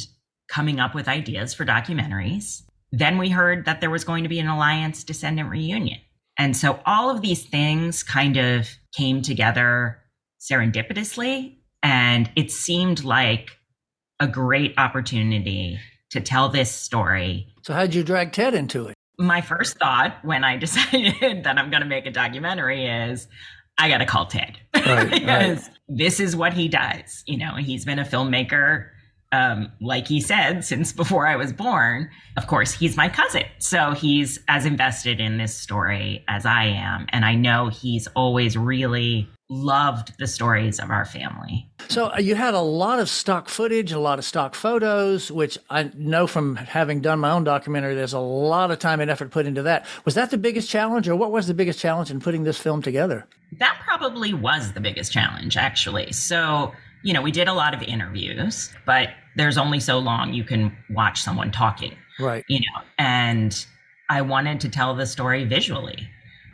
coming 0.49 0.79
up 0.79 0.93
with 0.93 1.07
ideas 1.07 1.53
for 1.53 1.65
documentaries. 1.65 2.63
Then 2.91 3.17
we 3.17 3.29
heard 3.29 3.65
that 3.65 3.79
there 3.79 3.89
was 3.89 4.03
going 4.03 4.23
to 4.23 4.29
be 4.29 4.39
an 4.39 4.47
Alliance 4.47 5.03
Descendant 5.03 5.49
reunion. 5.49 5.99
And 6.37 6.57
so 6.57 6.79
all 6.85 7.09
of 7.09 7.21
these 7.21 7.45
things 7.45 8.03
kind 8.03 8.35
of 8.37 8.67
came 8.93 9.21
together 9.21 9.99
serendipitously. 10.41 11.55
And 11.83 12.29
it 12.35 12.51
seemed 12.51 13.03
like 13.03 13.51
a 14.19 14.27
great 14.27 14.73
opportunity 14.77 15.79
to 16.11 16.21
tell 16.21 16.49
this 16.49 16.71
story 16.71 17.47
So 17.63 17.73
how'd 17.73 17.93
you 17.93 18.03
drag 18.03 18.31
Ted 18.33 18.53
into 18.53 18.87
it? 18.87 18.95
my 19.19 19.41
first 19.41 19.77
thought 19.77 20.17
when 20.23 20.43
I 20.43 20.57
decided 20.65 21.43
that 21.43 21.57
I'm 21.59 21.69
going 21.69 21.83
to 21.83 21.87
make 21.87 22.05
a 22.07 22.11
documentary 22.11 22.85
is 22.87 23.27
I 23.77 23.87
got 23.89 23.99
to 23.99 24.05
call 24.05 24.25
Ted 24.25 24.57
Right, 24.75 25.09
because 25.11 25.69
this 25.87 26.19
is 26.19 26.35
what 26.35 26.53
he 26.53 26.67
does. 26.67 27.23
You 27.27 27.37
know, 27.37 27.55
he's 27.55 27.85
been 27.85 27.99
a 27.99 28.03
filmmaker, 28.03 28.89
um, 29.31 29.71
like 29.79 30.07
he 30.07 30.21
said, 30.21 30.65
since 30.65 30.91
before 30.91 31.27
I 31.27 31.35
was 31.35 31.53
born. 31.53 32.09
Of 32.35 32.47
course, 32.47 32.71
he's 32.73 32.97
my 32.97 33.09
cousin. 33.09 33.43
So 33.59 33.91
he's 33.91 34.39
as 34.47 34.65
invested 34.65 35.19
in 35.19 35.37
this 35.37 35.55
story 35.55 36.23
as 36.27 36.45
I 36.45 36.65
am. 36.65 37.05
And 37.09 37.23
I 37.23 37.35
know 37.35 37.69
he's 37.69 38.07
always 38.15 38.57
really 38.57 39.29
loved 39.51 40.13
the 40.17 40.25
stories 40.27 40.79
of 40.79 40.89
our 40.89 41.03
family. 41.03 41.67
So 41.89 42.09
uh, 42.13 42.19
you 42.19 42.35
had 42.35 42.53
a 42.53 42.61
lot 42.61 42.99
of 42.99 43.09
stock 43.09 43.49
footage, 43.49 43.91
a 43.91 43.99
lot 43.99 44.17
of 44.17 44.23
stock 44.23 44.55
photos, 44.55 45.29
which 45.29 45.57
I 45.69 45.91
know 45.93 46.25
from 46.25 46.55
having 46.55 47.01
done 47.01 47.19
my 47.19 47.31
own 47.31 47.43
documentary, 47.43 47.93
there's 47.93 48.13
a 48.13 48.19
lot 48.19 48.71
of 48.71 48.79
time 48.79 49.01
and 49.01 49.11
effort 49.11 49.29
put 49.29 49.45
into 49.45 49.63
that. 49.63 49.85
Was 50.05 50.15
that 50.15 50.31
the 50.31 50.37
biggest 50.37 50.69
challenge, 50.69 51.09
or 51.09 51.17
what 51.17 51.31
was 51.33 51.47
the 51.47 51.53
biggest 51.53 51.79
challenge 51.79 52.09
in 52.09 52.21
putting 52.21 52.43
this 52.43 52.57
film 52.57 52.81
together? 52.81 53.27
that 53.59 53.77
probably 53.83 54.33
was 54.33 54.71
the 54.71 54.79
biggest 54.79 55.11
challenge 55.11 55.57
actually 55.57 56.09
so 56.13 56.71
you 57.03 57.11
know 57.11 57.21
we 57.21 57.31
did 57.33 57.49
a 57.49 57.53
lot 57.53 57.73
of 57.73 57.81
interviews 57.83 58.73
but 58.85 59.09
there's 59.35 59.57
only 59.57 59.77
so 59.77 59.99
long 59.99 60.33
you 60.33 60.45
can 60.45 60.73
watch 60.91 61.21
someone 61.21 61.51
talking 61.51 61.93
Right. 62.17 62.45
you 62.47 62.61
know 62.61 62.81
and 62.97 63.65
i 64.09 64.21
wanted 64.21 64.61
to 64.61 64.69
tell 64.69 64.95
the 64.95 65.05
story 65.05 65.43
visually 65.43 66.07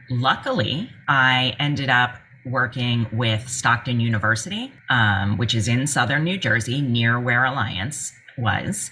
luckily 0.10 0.90
i 1.08 1.56
ended 1.60 1.90
up 1.92 2.16
working 2.52 3.08
with 3.12 3.48
stockton 3.48 4.00
university 4.00 4.72
um, 4.90 5.38
which 5.38 5.54
is 5.56 5.68
in 5.68 5.86
southern 5.88 6.24
new 6.24 6.38
jersey 6.38 6.82
near 6.82 7.20
where 7.20 7.46
alliance 7.46 8.12
was 8.38 8.92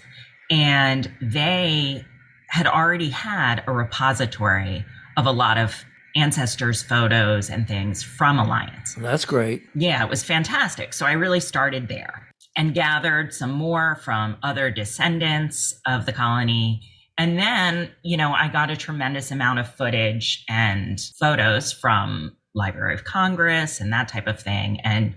and 0.52 1.12
they 1.22 2.04
had 2.50 2.68
already 2.68 3.10
had 3.10 3.64
a 3.68 3.72
repository 3.72 4.86
of 5.18 5.26
a 5.26 5.32
lot 5.32 5.58
of 5.58 5.84
ancestors 6.16 6.82
photos 6.84 7.50
and 7.50 7.68
things 7.68 8.02
from 8.04 8.40
alliance 8.40 8.96
That's 8.96 9.26
great. 9.26 9.64
yeah, 9.76 10.04
it 10.04 10.10
was 10.10 10.24
fantastic. 10.24 10.94
So 10.94 11.06
I 11.06 11.12
really 11.14 11.42
started 11.42 11.88
there 11.90 12.28
and 12.56 12.74
gathered 12.74 13.34
some 13.34 13.52
more 13.52 13.98
from 14.04 14.38
other 14.42 14.72
descendants 14.72 15.78
of 15.86 16.06
the 16.06 16.14
colony. 16.14 16.82
And 17.18 17.38
then, 17.38 17.90
you 18.04 18.16
know, 18.16 18.32
I 18.32 18.48
got 18.48 18.72
a 18.72 18.78
tremendous 18.78 19.30
amount 19.30 19.60
of 19.60 19.68
footage 19.76 20.46
and 20.48 21.00
photos 21.20 21.74
from 21.74 22.38
Library 22.56 22.94
of 22.94 23.04
Congress 23.04 23.80
and 23.80 23.92
that 23.94 24.08
type 24.08 24.28
of 24.28 24.40
thing 24.40 24.80
and 24.82 25.14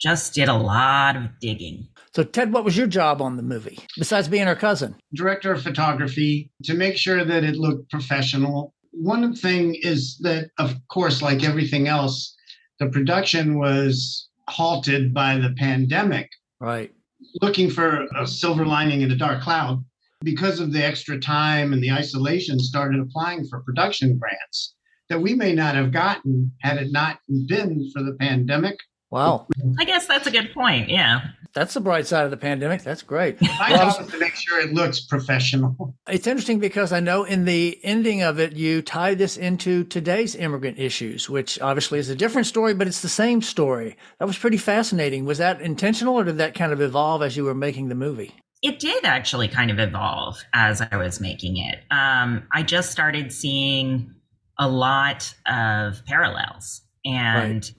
just 0.00 0.34
did 0.34 0.48
a 0.48 0.54
lot 0.54 1.16
of 1.16 1.38
digging. 1.40 1.88
So 2.14 2.24
Ted, 2.24 2.52
what 2.52 2.64
was 2.64 2.76
your 2.76 2.86
job 2.86 3.22
on 3.22 3.36
the 3.36 3.42
movie 3.42 3.78
besides 3.96 4.28
being 4.28 4.46
her 4.46 4.56
cousin? 4.56 4.96
Director 5.14 5.52
of 5.52 5.62
photography 5.62 6.50
to 6.64 6.74
make 6.74 6.96
sure 6.96 7.24
that 7.24 7.44
it 7.44 7.56
looked 7.56 7.90
professional. 7.90 8.74
One 8.90 9.34
thing 9.34 9.76
is 9.76 10.18
that, 10.18 10.50
of 10.58 10.74
course, 10.88 11.22
like 11.22 11.44
everything 11.44 11.88
else, 11.88 12.36
the 12.78 12.88
production 12.88 13.58
was 13.58 14.28
halted 14.48 15.14
by 15.14 15.38
the 15.38 15.54
pandemic. 15.56 16.28
Right. 16.60 16.92
looking 17.40 17.70
for 17.70 18.06
a 18.16 18.26
silver 18.26 18.64
lining 18.64 19.00
in 19.00 19.10
a 19.10 19.16
dark 19.16 19.42
cloud 19.42 19.84
because 20.22 20.60
of 20.60 20.72
the 20.72 20.84
extra 20.84 21.18
time 21.18 21.72
and 21.72 21.82
the 21.82 21.90
isolation 21.90 22.58
started 22.60 23.00
applying 23.00 23.46
for 23.48 23.62
production 23.62 24.16
grants 24.18 24.74
that 25.12 25.20
we 25.20 25.34
may 25.34 25.52
not 25.54 25.74
have 25.74 25.92
gotten 25.92 26.52
had 26.60 26.78
it 26.78 26.90
not 26.90 27.18
been 27.46 27.90
for 27.92 28.02
the 28.02 28.16
pandemic 28.18 28.78
Wow. 29.12 29.46
I 29.78 29.84
guess 29.84 30.06
that's 30.06 30.26
a 30.26 30.30
good 30.30 30.54
point. 30.54 30.88
Yeah. 30.88 31.20
That's 31.54 31.74
the 31.74 31.80
bright 31.80 32.06
side 32.06 32.24
of 32.24 32.30
the 32.30 32.38
pandemic. 32.38 32.82
That's 32.82 33.02
great. 33.02 33.42
my 33.42 33.68
Well, 33.70 33.94
job 33.98 34.10
to 34.10 34.18
make 34.18 34.34
sure 34.34 34.58
it 34.58 34.72
looks 34.72 35.00
professional 35.00 35.94
It's 36.08 36.26
interesting 36.26 36.60
because 36.60 36.92
I 36.94 37.00
know 37.00 37.24
in 37.24 37.44
the 37.44 37.78
ending 37.82 38.22
of 38.22 38.40
it, 38.40 38.54
you 38.54 38.80
tie 38.80 39.12
this 39.12 39.36
into 39.36 39.84
today's 39.84 40.34
immigrant 40.34 40.78
issues, 40.78 41.28
which 41.28 41.60
obviously 41.60 41.98
is 41.98 42.08
a 42.08 42.16
different 42.16 42.46
story, 42.46 42.72
but 42.72 42.86
it's 42.86 43.02
the 43.02 43.08
same 43.10 43.42
story. 43.42 43.98
That 44.18 44.24
was 44.24 44.38
pretty 44.38 44.56
fascinating. 44.56 45.26
Was 45.26 45.36
that 45.36 45.60
intentional 45.60 46.18
or 46.18 46.24
did 46.24 46.38
that 46.38 46.54
kind 46.54 46.72
of 46.72 46.80
evolve 46.80 47.22
as 47.22 47.36
you 47.36 47.44
were 47.44 47.54
making 47.54 47.90
the 47.90 47.94
movie? 47.94 48.34
It 48.62 48.78
did 48.78 49.04
actually 49.04 49.48
kind 49.48 49.70
of 49.70 49.78
evolve 49.78 50.42
as 50.54 50.80
I 50.80 50.96
was 50.96 51.20
making 51.20 51.58
it. 51.58 51.80
Um, 51.90 52.44
I 52.50 52.62
just 52.62 52.90
started 52.90 53.30
seeing 53.30 54.14
a 54.58 54.68
lot 54.68 55.34
of 55.46 56.04
parallels 56.06 56.82
and, 57.04 57.70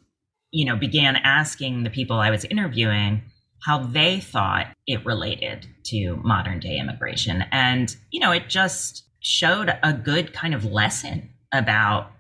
you 0.52 0.66
know, 0.66 0.76
began 0.76 1.16
asking 1.16 1.84
the 1.84 1.90
people 1.90 2.18
I 2.18 2.30
was 2.30 2.46
interviewing 2.46 3.22
how 3.64 3.80
they 3.80 4.20
thought 4.20 4.68
it 4.88 5.06
related 5.06 5.68
to 5.86 6.18
modern 6.18 6.60
day 6.60 6.78
immigration. 6.78 7.46
And, 7.52 7.96
you 8.12 8.20
know, 8.20 8.32
it 8.32 8.50
just 8.50 9.04
showed 9.22 9.74
a 9.82 9.94
good 9.94 10.34
kind 10.34 10.54
of 10.54 10.66
lesson 10.66 11.30
about 11.54 12.12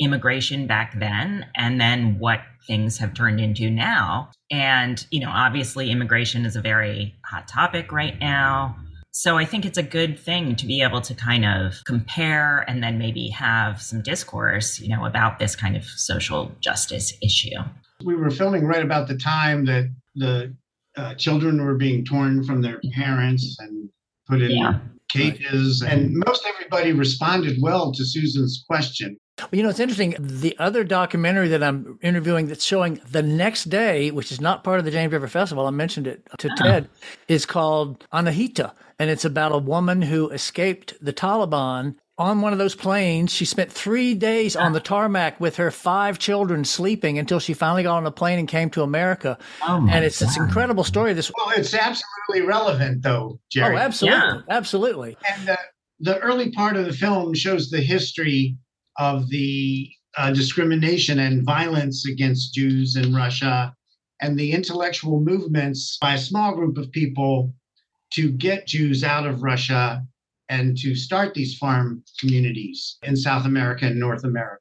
immigration 0.00 0.66
back 0.66 0.98
then 0.98 1.46
and 1.56 1.80
then 1.80 2.18
what 2.18 2.40
things 2.66 2.98
have 2.98 3.14
turned 3.14 3.40
into 3.40 3.70
now. 3.70 4.30
And, 4.50 5.04
you 5.10 5.20
know, 5.20 5.30
obviously 5.30 5.90
immigration 5.90 6.44
is 6.44 6.56
a 6.56 6.60
very 6.60 7.14
hot 7.24 7.48
topic 7.48 7.90
right 7.90 8.18
now. 8.20 8.76
So 9.16 9.38
I 9.38 9.44
think 9.44 9.64
it's 9.64 9.78
a 9.78 9.82
good 9.82 10.18
thing 10.18 10.56
to 10.56 10.66
be 10.66 10.82
able 10.82 11.00
to 11.02 11.14
kind 11.14 11.44
of 11.44 11.80
compare 11.86 12.64
and 12.68 12.82
then 12.82 12.98
maybe 12.98 13.28
have 13.28 13.80
some 13.80 14.02
discourse, 14.02 14.80
you 14.80 14.88
know, 14.88 15.04
about 15.04 15.38
this 15.38 15.54
kind 15.54 15.76
of 15.76 15.84
social 15.84 16.50
justice 16.58 17.14
issue. 17.22 17.56
We 18.04 18.16
were 18.16 18.28
filming 18.28 18.66
right 18.66 18.82
about 18.82 19.06
the 19.06 19.16
time 19.16 19.66
that 19.66 19.88
the 20.16 20.56
uh, 20.96 21.14
children 21.14 21.64
were 21.64 21.76
being 21.76 22.04
torn 22.04 22.42
from 22.42 22.60
their 22.60 22.80
parents 22.92 23.56
and 23.60 23.88
put 24.28 24.42
in 24.42 24.50
yeah. 24.50 24.80
cages. 25.08 25.80
And 25.80 26.20
most 26.26 26.44
everybody 26.44 26.92
responded 26.92 27.58
well 27.62 27.92
to 27.92 28.04
Susan's 28.04 28.64
question. 28.68 29.16
Well, 29.38 29.48
you 29.52 29.62
know, 29.62 29.68
it's 29.68 29.80
interesting. 29.80 30.14
The 30.18 30.56
other 30.58 30.84
documentary 30.84 31.48
that 31.48 31.62
I'm 31.62 31.98
interviewing 32.02 32.46
that's 32.46 32.64
showing 32.64 33.00
the 33.10 33.22
next 33.22 33.64
day, 33.64 34.10
which 34.10 34.30
is 34.30 34.40
not 34.40 34.62
part 34.62 34.78
of 34.78 34.84
the 34.84 34.90
James 34.90 35.12
River 35.12 35.28
Festival, 35.28 35.66
I 35.66 35.70
mentioned 35.70 36.06
it 36.06 36.22
to 36.38 36.48
oh. 36.50 36.54
Ted, 36.56 36.88
is 37.26 37.44
called 37.44 38.06
Anahita. 38.12 38.72
And 38.98 39.10
it's 39.10 39.24
about 39.24 39.52
a 39.52 39.58
woman 39.58 40.02
who 40.02 40.30
escaped 40.30 40.94
the 41.00 41.12
Taliban 41.12 41.96
on 42.16 42.40
one 42.40 42.52
of 42.52 42.60
those 42.60 42.76
planes. 42.76 43.32
She 43.32 43.44
spent 43.44 43.72
three 43.72 44.14
days 44.14 44.54
on 44.54 44.72
the 44.72 44.80
tarmac 44.80 45.40
with 45.40 45.56
her 45.56 45.72
five 45.72 46.18
children 46.20 46.64
sleeping 46.64 47.18
until 47.18 47.40
she 47.40 47.54
finally 47.54 47.82
got 47.82 47.96
on 47.96 48.06
a 48.06 48.12
plane 48.12 48.38
and 48.38 48.46
came 48.46 48.70
to 48.70 48.82
America. 48.82 49.36
Oh 49.66 49.86
and 49.90 50.04
it's 50.04 50.20
this 50.20 50.36
incredible 50.36 50.84
story. 50.84 51.12
This 51.12 51.32
well, 51.36 51.52
it's 51.56 51.74
absolutely 51.74 52.46
relevant, 52.46 53.02
though, 53.02 53.40
Jerry. 53.50 53.74
Oh, 53.74 53.78
absolutely, 53.80 54.20
yeah. 54.20 54.40
absolutely. 54.48 55.16
And 55.28 55.50
uh, 55.50 55.56
the 55.98 56.20
early 56.20 56.52
part 56.52 56.76
of 56.76 56.86
the 56.86 56.92
film 56.92 57.34
shows 57.34 57.70
the 57.70 57.80
history 57.80 58.56
of 58.98 59.28
the 59.28 59.90
uh, 60.16 60.32
discrimination 60.32 61.18
and 61.18 61.44
violence 61.44 62.06
against 62.06 62.54
Jews 62.54 62.96
in 62.96 63.14
Russia 63.14 63.74
and 64.20 64.38
the 64.38 64.52
intellectual 64.52 65.20
movements 65.20 65.98
by 66.00 66.14
a 66.14 66.18
small 66.18 66.54
group 66.54 66.78
of 66.78 66.90
people 66.92 67.52
to 68.12 68.30
get 68.30 68.66
Jews 68.66 69.02
out 69.02 69.26
of 69.26 69.42
Russia 69.42 70.02
and 70.48 70.76
to 70.78 70.94
start 70.94 71.34
these 71.34 71.56
farm 71.56 72.04
communities 72.20 72.98
in 73.02 73.16
South 73.16 73.44
America 73.44 73.86
and 73.86 73.98
North 73.98 74.24
America. 74.24 74.60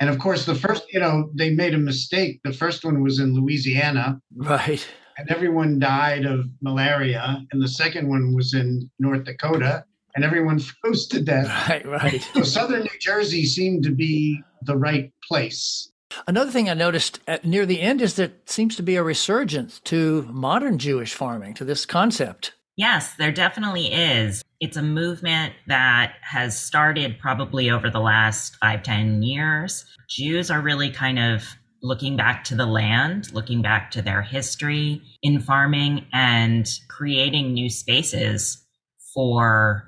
And 0.00 0.10
of 0.10 0.18
course, 0.18 0.44
the 0.44 0.54
first, 0.54 0.84
you 0.92 1.00
know, 1.00 1.30
they 1.34 1.50
made 1.50 1.74
a 1.74 1.78
mistake. 1.78 2.40
The 2.44 2.52
first 2.52 2.84
one 2.84 3.02
was 3.02 3.18
in 3.20 3.34
Louisiana. 3.34 4.20
Right. 4.36 4.86
And 5.16 5.30
everyone 5.30 5.78
died 5.78 6.24
of 6.24 6.46
malaria. 6.60 7.42
And 7.52 7.62
the 7.62 7.68
second 7.68 8.08
one 8.08 8.34
was 8.34 8.54
in 8.54 8.90
North 8.98 9.24
Dakota 9.24 9.84
and 10.14 10.24
everyone 10.24 10.58
froze 10.58 11.06
to 11.08 11.20
death. 11.20 11.68
Right, 11.68 11.86
right. 11.86 12.22
So 12.34 12.42
southern 12.42 12.82
New 12.82 12.98
Jersey 13.00 13.44
seemed 13.44 13.84
to 13.84 13.90
be 13.90 14.40
the 14.62 14.76
right 14.76 15.12
place. 15.26 15.90
Another 16.28 16.50
thing 16.50 16.70
I 16.70 16.74
noticed 16.74 17.20
at, 17.26 17.44
near 17.44 17.66
the 17.66 17.80
end 17.80 18.00
is 18.00 18.14
that 18.14 18.30
there 18.30 18.38
seems 18.46 18.76
to 18.76 18.82
be 18.82 18.96
a 18.96 19.02
resurgence 19.02 19.80
to 19.80 20.22
modern 20.30 20.78
Jewish 20.78 21.14
farming, 21.14 21.54
to 21.54 21.64
this 21.64 21.84
concept. 21.86 22.52
Yes, 22.76 23.14
there 23.14 23.32
definitely 23.32 23.92
is. 23.92 24.44
It's 24.60 24.76
a 24.76 24.82
movement 24.82 25.54
that 25.66 26.14
has 26.22 26.58
started 26.58 27.18
probably 27.18 27.70
over 27.70 27.90
the 27.90 28.00
last 28.00 28.56
five, 28.56 28.82
ten 28.82 29.22
years. 29.22 29.84
Jews 30.08 30.50
are 30.50 30.60
really 30.60 30.90
kind 30.90 31.18
of 31.18 31.44
looking 31.82 32.16
back 32.16 32.44
to 32.44 32.54
the 32.54 32.66
land, 32.66 33.32
looking 33.32 33.62
back 33.62 33.90
to 33.92 34.02
their 34.02 34.22
history 34.22 35.02
in 35.22 35.40
farming 35.40 36.06
and 36.12 36.68
creating 36.88 37.52
new 37.52 37.68
spaces 37.68 38.64
for 39.12 39.84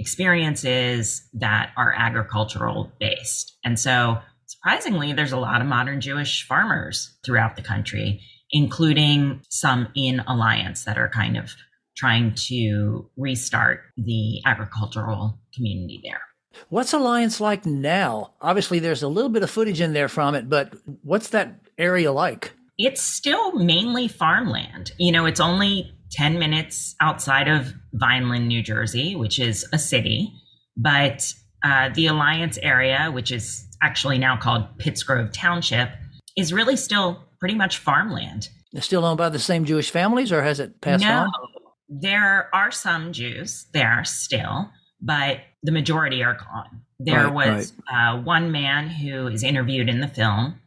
experiences 0.00 1.28
that 1.34 1.70
are 1.76 1.92
agricultural 1.96 2.90
based. 2.98 3.56
And 3.64 3.78
so, 3.78 4.18
surprisingly, 4.46 5.12
there's 5.12 5.32
a 5.32 5.38
lot 5.38 5.60
of 5.60 5.66
modern 5.66 6.00
Jewish 6.00 6.46
farmers 6.46 7.14
throughout 7.24 7.54
the 7.54 7.62
country, 7.62 8.22
including 8.50 9.42
some 9.50 9.88
in 9.94 10.20
Alliance 10.20 10.84
that 10.84 10.98
are 10.98 11.10
kind 11.10 11.36
of 11.36 11.52
trying 11.96 12.34
to 12.34 13.08
restart 13.16 13.82
the 13.98 14.40
agricultural 14.46 15.38
community 15.54 16.00
there. 16.02 16.22
What's 16.70 16.94
Alliance 16.94 17.40
like 17.40 17.66
now? 17.66 18.32
Obviously, 18.40 18.78
there's 18.78 19.02
a 19.02 19.08
little 19.08 19.30
bit 19.30 19.42
of 19.42 19.50
footage 19.50 19.80
in 19.80 19.92
there 19.92 20.08
from 20.08 20.34
it, 20.34 20.48
but 20.48 20.74
what's 21.02 21.28
that 21.28 21.54
area 21.78 22.10
like? 22.10 22.52
It's 22.78 23.02
still 23.02 23.52
mainly 23.52 24.08
farmland. 24.08 24.92
You 24.96 25.12
know, 25.12 25.26
it's 25.26 25.40
only 25.40 25.92
10 26.12 26.38
minutes 26.38 26.94
outside 27.00 27.48
of 27.48 27.72
Vineland, 27.92 28.48
New 28.48 28.62
Jersey, 28.62 29.16
which 29.16 29.38
is 29.38 29.66
a 29.72 29.78
city. 29.78 30.32
But 30.76 31.32
uh, 31.64 31.90
the 31.94 32.06
Alliance 32.06 32.58
area, 32.62 33.10
which 33.12 33.30
is 33.30 33.66
actually 33.82 34.18
now 34.18 34.36
called 34.36 34.78
Pittsgrove 34.78 35.32
Township, 35.32 35.90
is 36.36 36.52
really 36.52 36.76
still 36.76 37.24
pretty 37.38 37.54
much 37.54 37.78
farmland. 37.78 38.48
It's 38.72 38.86
still 38.86 39.04
owned 39.04 39.18
by 39.18 39.28
the 39.28 39.38
same 39.38 39.64
Jewish 39.64 39.90
families, 39.90 40.30
or 40.32 40.42
has 40.42 40.60
it 40.60 40.80
passed 40.80 41.04
no, 41.04 41.22
on? 41.22 41.30
There 41.88 42.48
are 42.54 42.70
some 42.70 43.12
Jews 43.12 43.66
there 43.72 44.04
still, 44.04 44.70
but 45.00 45.38
the 45.62 45.72
majority 45.72 46.22
are 46.22 46.34
gone. 46.34 46.82
There 47.00 47.24
right, 47.24 47.32
was 47.32 47.72
right. 47.90 48.14
Uh, 48.14 48.22
one 48.22 48.52
man 48.52 48.88
who 48.88 49.26
is 49.26 49.42
interviewed 49.42 49.88
in 49.88 50.00
the 50.00 50.08
film 50.08 50.60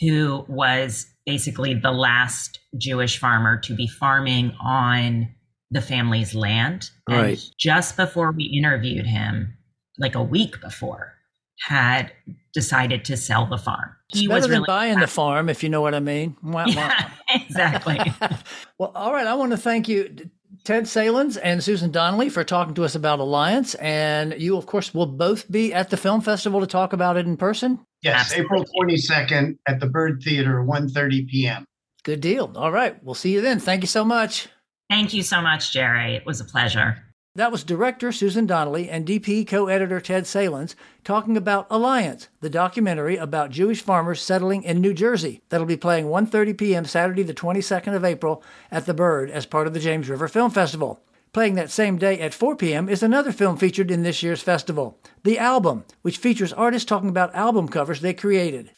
who 0.00 0.44
was 0.48 1.06
basically 1.26 1.74
the 1.74 1.92
last 1.92 2.60
Jewish 2.78 3.18
farmer 3.18 3.58
to 3.60 3.74
be 3.74 3.86
farming 3.86 4.54
on 4.60 5.28
the 5.70 5.80
family's 5.80 6.34
land. 6.34 6.90
Right. 7.08 7.38
And 7.38 7.52
just 7.58 7.96
before 7.96 8.32
we 8.32 8.44
interviewed 8.44 9.06
him, 9.06 9.56
like 9.98 10.14
a 10.14 10.22
week 10.22 10.60
before, 10.60 11.14
had 11.60 12.12
decided 12.52 13.04
to 13.06 13.16
sell 13.16 13.46
the 13.46 13.58
farm. 13.58 13.90
He 14.08 14.20
it's 14.20 14.28
better 14.28 14.34
was 14.34 14.44
than 14.44 14.50
really 14.52 14.66
buying 14.66 14.94
happy. 14.94 15.04
the 15.04 15.10
farm, 15.10 15.48
if 15.48 15.62
you 15.62 15.68
know 15.68 15.80
what 15.80 15.94
I 15.94 16.00
mean. 16.00 16.36
Yeah, 16.44 17.10
exactly. 17.34 17.98
well, 18.78 18.92
all 18.94 19.12
right. 19.12 19.26
I 19.26 19.34
want 19.34 19.52
to 19.52 19.58
thank 19.58 19.88
you, 19.88 20.30
Ted 20.64 20.88
Salins 20.88 21.36
and 21.36 21.62
Susan 21.62 21.90
Donnelly, 21.90 22.30
for 22.30 22.42
talking 22.42 22.74
to 22.74 22.84
us 22.84 22.94
about 22.94 23.18
Alliance. 23.18 23.74
And 23.74 24.34
you, 24.40 24.56
of 24.56 24.64
course, 24.64 24.94
will 24.94 25.06
both 25.06 25.50
be 25.50 25.74
at 25.74 25.90
the 25.90 25.98
film 25.98 26.22
festival 26.22 26.60
to 26.60 26.66
talk 26.66 26.94
about 26.94 27.18
it 27.18 27.26
in 27.26 27.36
person. 27.36 27.80
Yes, 28.00 28.32
Absolutely. 28.32 28.60
April 28.62 28.64
22nd 28.82 29.58
at 29.68 29.80
the 29.80 29.86
Byrd 29.86 30.22
Theater, 30.22 30.64
1.30 30.64 31.28
p.m. 31.28 31.66
Good 32.02 32.22
deal. 32.22 32.52
All 32.56 32.72
right. 32.72 33.02
We'll 33.04 33.14
see 33.14 33.32
you 33.32 33.42
then. 33.42 33.60
Thank 33.60 33.82
you 33.82 33.88
so 33.88 34.04
much. 34.04 34.48
Thank 34.88 35.12
you 35.12 35.22
so 35.22 35.42
much, 35.42 35.72
Jerry. 35.72 36.14
It 36.16 36.24
was 36.24 36.40
a 36.40 36.44
pleasure. 36.44 37.03
That 37.36 37.50
was 37.50 37.64
director 37.64 38.12
Susan 38.12 38.46
Donnelly 38.46 38.88
and 38.88 39.04
DP 39.04 39.44
co 39.44 39.66
editor 39.66 40.00
Ted 40.00 40.24
Salins 40.24 40.76
talking 41.02 41.36
about 41.36 41.66
Alliance, 41.68 42.28
the 42.40 42.48
documentary 42.48 43.16
about 43.16 43.50
Jewish 43.50 43.82
farmers 43.82 44.20
settling 44.20 44.62
in 44.62 44.80
New 44.80 44.94
Jersey. 44.94 45.42
That'll 45.48 45.66
be 45.66 45.76
playing 45.76 46.06
1.30 46.06 46.56
p.m. 46.56 46.84
Saturday, 46.84 47.24
the 47.24 47.34
22nd 47.34 47.96
of 47.96 48.04
April 48.04 48.40
at 48.70 48.86
the 48.86 48.94
Byrd 48.94 49.32
as 49.32 49.46
part 49.46 49.66
of 49.66 49.74
the 49.74 49.80
James 49.80 50.08
River 50.08 50.28
Film 50.28 50.52
Festival. 50.52 51.00
Playing 51.32 51.56
that 51.56 51.72
same 51.72 51.98
day 51.98 52.20
at 52.20 52.32
4 52.32 52.54
p.m. 52.54 52.88
is 52.88 53.02
another 53.02 53.32
film 53.32 53.56
featured 53.56 53.90
in 53.90 54.04
this 54.04 54.22
year's 54.22 54.40
festival, 54.40 54.96
The 55.24 55.40
Album, 55.40 55.84
which 56.02 56.18
features 56.18 56.52
artists 56.52 56.86
talking 56.86 57.08
about 57.08 57.34
album 57.34 57.66
covers 57.66 58.00
they 58.00 58.14
created. 58.14 58.70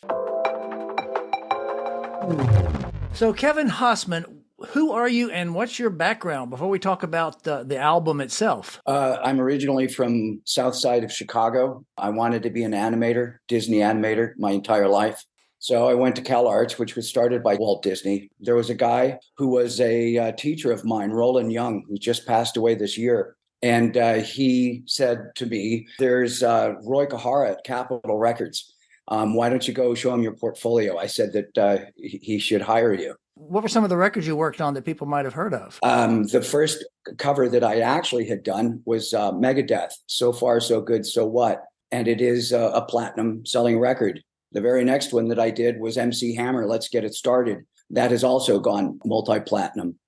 So, 3.12 3.34
Kevin 3.34 3.68
Hosmann, 3.68 4.35
who 4.70 4.92
are 4.92 5.08
you 5.08 5.30
and 5.30 5.54
what's 5.54 5.78
your 5.78 5.90
background 5.90 6.50
before 6.50 6.68
we 6.68 6.78
talk 6.78 7.02
about 7.02 7.42
the, 7.42 7.64
the 7.64 7.78
album 7.78 8.20
itself? 8.20 8.80
Uh, 8.86 9.18
I'm 9.22 9.40
originally 9.40 9.88
from 9.88 10.40
south 10.44 10.74
side 10.74 11.04
of 11.04 11.12
Chicago. 11.12 11.84
I 11.96 12.10
wanted 12.10 12.42
to 12.44 12.50
be 12.50 12.64
an 12.64 12.72
animator, 12.72 13.38
Disney 13.48 13.78
animator, 13.78 14.32
my 14.38 14.52
entire 14.52 14.88
life. 14.88 15.24
So 15.58 15.88
I 15.88 15.94
went 15.94 16.16
to 16.16 16.22
Cal 16.22 16.46
Arts, 16.46 16.78
which 16.78 16.96
was 16.96 17.08
started 17.08 17.42
by 17.42 17.56
Walt 17.56 17.82
Disney. 17.82 18.30
There 18.40 18.54
was 18.54 18.70
a 18.70 18.74
guy 18.74 19.18
who 19.36 19.48
was 19.48 19.80
a 19.80 20.18
uh, 20.18 20.32
teacher 20.32 20.70
of 20.70 20.84
mine, 20.84 21.10
Roland 21.10 21.52
Young, 21.52 21.84
who 21.88 21.96
just 21.96 22.26
passed 22.26 22.56
away 22.56 22.74
this 22.74 22.98
year. 22.98 23.36
And 23.62 23.96
uh, 23.96 24.14
he 24.14 24.82
said 24.86 25.30
to 25.36 25.46
me, 25.46 25.86
There's 25.98 26.42
uh, 26.42 26.74
Roy 26.84 27.06
Kohara 27.06 27.52
at 27.52 27.64
Capitol 27.64 28.18
Records. 28.18 28.74
Um, 29.08 29.34
why 29.34 29.48
don't 29.48 29.66
you 29.66 29.74
go 29.74 29.94
show 29.94 30.12
him 30.12 30.22
your 30.22 30.32
portfolio? 30.32 30.98
I 30.98 31.06
said 31.06 31.32
that 31.32 31.58
uh, 31.58 31.78
he 31.96 32.38
should 32.38 32.62
hire 32.62 32.92
you. 32.92 33.14
What 33.34 33.62
were 33.62 33.68
some 33.68 33.84
of 33.84 33.90
the 33.90 33.96
records 33.96 34.26
you 34.26 34.34
worked 34.34 34.60
on 34.60 34.74
that 34.74 34.84
people 34.84 35.06
might 35.06 35.26
have 35.26 35.34
heard 35.34 35.52
of? 35.52 35.78
Um, 35.82 36.24
the 36.24 36.42
first 36.42 36.84
cover 37.18 37.48
that 37.48 37.62
I 37.62 37.80
actually 37.80 38.26
had 38.26 38.42
done 38.42 38.82
was 38.86 39.12
uh, 39.12 39.32
Megadeth, 39.32 39.92
So 40.06 40.32
Far, 40.32 40.58
So 40.58 40.80
Good, 40.80 41.04
So 41.04 41.26
What. 41.26 41.62
And 41.92 42.08
it 42.08 42.20
is 42.20 42.52
uh, 42.52 42.72
a 42.74 42.82
platinum 42.82 43.44
selling 43.44 43.78
record. 43.78 44.22
The 44.52 44.60
very 44.60 44.84
next 44.84 45.12
one 45.12 45.28
that 45.28 45.38
I 45.38 45.50
did 45.50 45.78
was 45.78 45.98
MC 45.98 46.34
Hammer, 46.34 46.66
Let's 46.66 46.88
Get 46.88 47.04
It 47.04 47.14
Started. 47.14 47.58
That 47.90 48.10
has 48.10 48.24
also 48.24 48.58
gone 48.58 48.98
multi 49.04 49.38
platinum. 49.40 49.98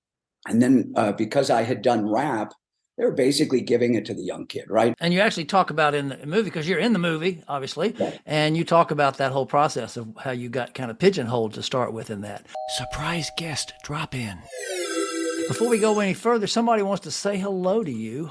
And 0.48 0.62
then 0.62 0.92
uh, 0.96 1.12
because 1.12 1.50
I 1.50 1.62
had 1.62 1.82
done 1.82 2.08
rap, 2.08 2.52
they 2.98 3.04
were 3.04 3.12
basically 3.12 3.60
giving 3.60 3.94
it 3.94 4.04
to 4.06 4.14
the 4.14 4.22
young 4.22 4.46
kid, 4.46 4.64
right? 4.68 4.94
And 5.00 5.14
you 5.14 5.20
actually 5.20 5.44
talk 5.44 5.70
about 5.70 5.94
in 5.94 6.08
the 6.08 6.26
movie 6.26 6.50
because 6.50 6.68
you're 6.68 6.80
in 6.80 6.92
the 6.92 6.98
movie, 6.98 7.42
obviously, 7.48 7.94
and 8.26 8.56
you 8.56 8.64
talk 8.64 8.90
about 8.90 9.18
that 9.18 9.32
whole 9.32 9.46
process 9.46 9.96
of 9.96 10.08
how 10.18 10.32
you 10.32 10.48
got 10.48 10.74
kind 10.74 10.90
of 10.90 10.98
pigeonholed 10.98 11.54
to 11.54 11.62
start 11.62 11.92
with 11.92 12.10
in 12.10 12.22
that. 12.22 12.44
Surprise 12.76 13.30
guest 13.38 13.72
drop 13.84 14.14
in. 14.14 14.38
Before 15.48 15.70
we 15.70 15.78
go 15.78 15.98
any 16.00 16.12
further, 16.12 16.46
somebody 16.46 16.82
wants 16.82 17.02
to 17.04 17.10
say 17.10 17.38
hello 17.38 17.82
to 17.82 17.90
you. 17.90 18.30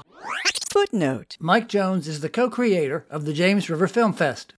Footnote 0.70 1.36
Mike 1.40 1.68
Jones 1.68 2.06
is 2.06 2.20
the 2.20 2.28
co 2.28 2.48
creator 2.48 3.06
of 3.10 3.24
the 3.24 3.32
James 3.32 3.68
River 3.68 3.88
Film 3.88 4.12
Fest. 4.12 4.54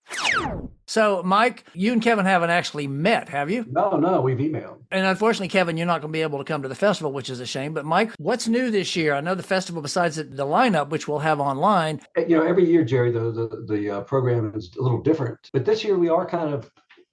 So, 0.87 1.23
Mike, 1.23 1.65
you 1.73 1.93
and 1.93 2.03
Kevin 2.03 2.27
haven't 2.27 2.51
actually 2.51 2.87
met, 2.87 3.29
have 3.31 3.51
you? 3.51 3.65
No, 3.71 3.93
no, 3.93 4.21
we've 4.21 4.37
emailed. 4.37 4.79
And 4.91 5.07
unfortunately, 5.07 5.49
Kevin, 5.49 5.77
you're 5.77 5.87
not 5.87 6.01
going 6.03 6.13
to 6.13 6.17
be 6.17 6.23
able 6.23 6.39
to 6.39 6.45
come 6.45 6.63
to 6.63 6.69
the 6.69 6.75
festival, 6.75 7.13
which 7.13 7.31
is 7.31 7.41
a 7.41 7.47
shame. 7.47 7.73
But, 7.73 7.87
Mike, 7.87 8.11
what's 8.19 8.47
new 8.47 8.71
this 8.71 8.95
year? 8.95 9.15
I 9.15 9.21
know 9.21 9.35
the 9.35 9.43
festival, 9.43 9.81
besides 9.81 10.17
the, 10.17 10.25
the 10.25 10.45
lineup, 10.45 10.91
which 10.91 11.07
we'll 11.09 11.21
have 11.21 11.41
online. 11.41 12.01
You 12.17 12.37
know, 12.37 12.43
every 12.43 12.69
year, 12.69 12.85
Jerry, 12.85 13.13
the, 13.13 13.31
the, 13.31 13.65
the 13.69 13.91
uh, 13.91 14.01
program 14.03 14.53
is 14.55 14.71
a 14.79 14.83
little 14.83 15.01
different. 15.01 15.39
But 15.53 15.65
this 15.65 15.85
year, 15.85 15.97
we 15.97 16.09
are 16.09 16.27
kind 16.27 16.53
of, 16.53 16.71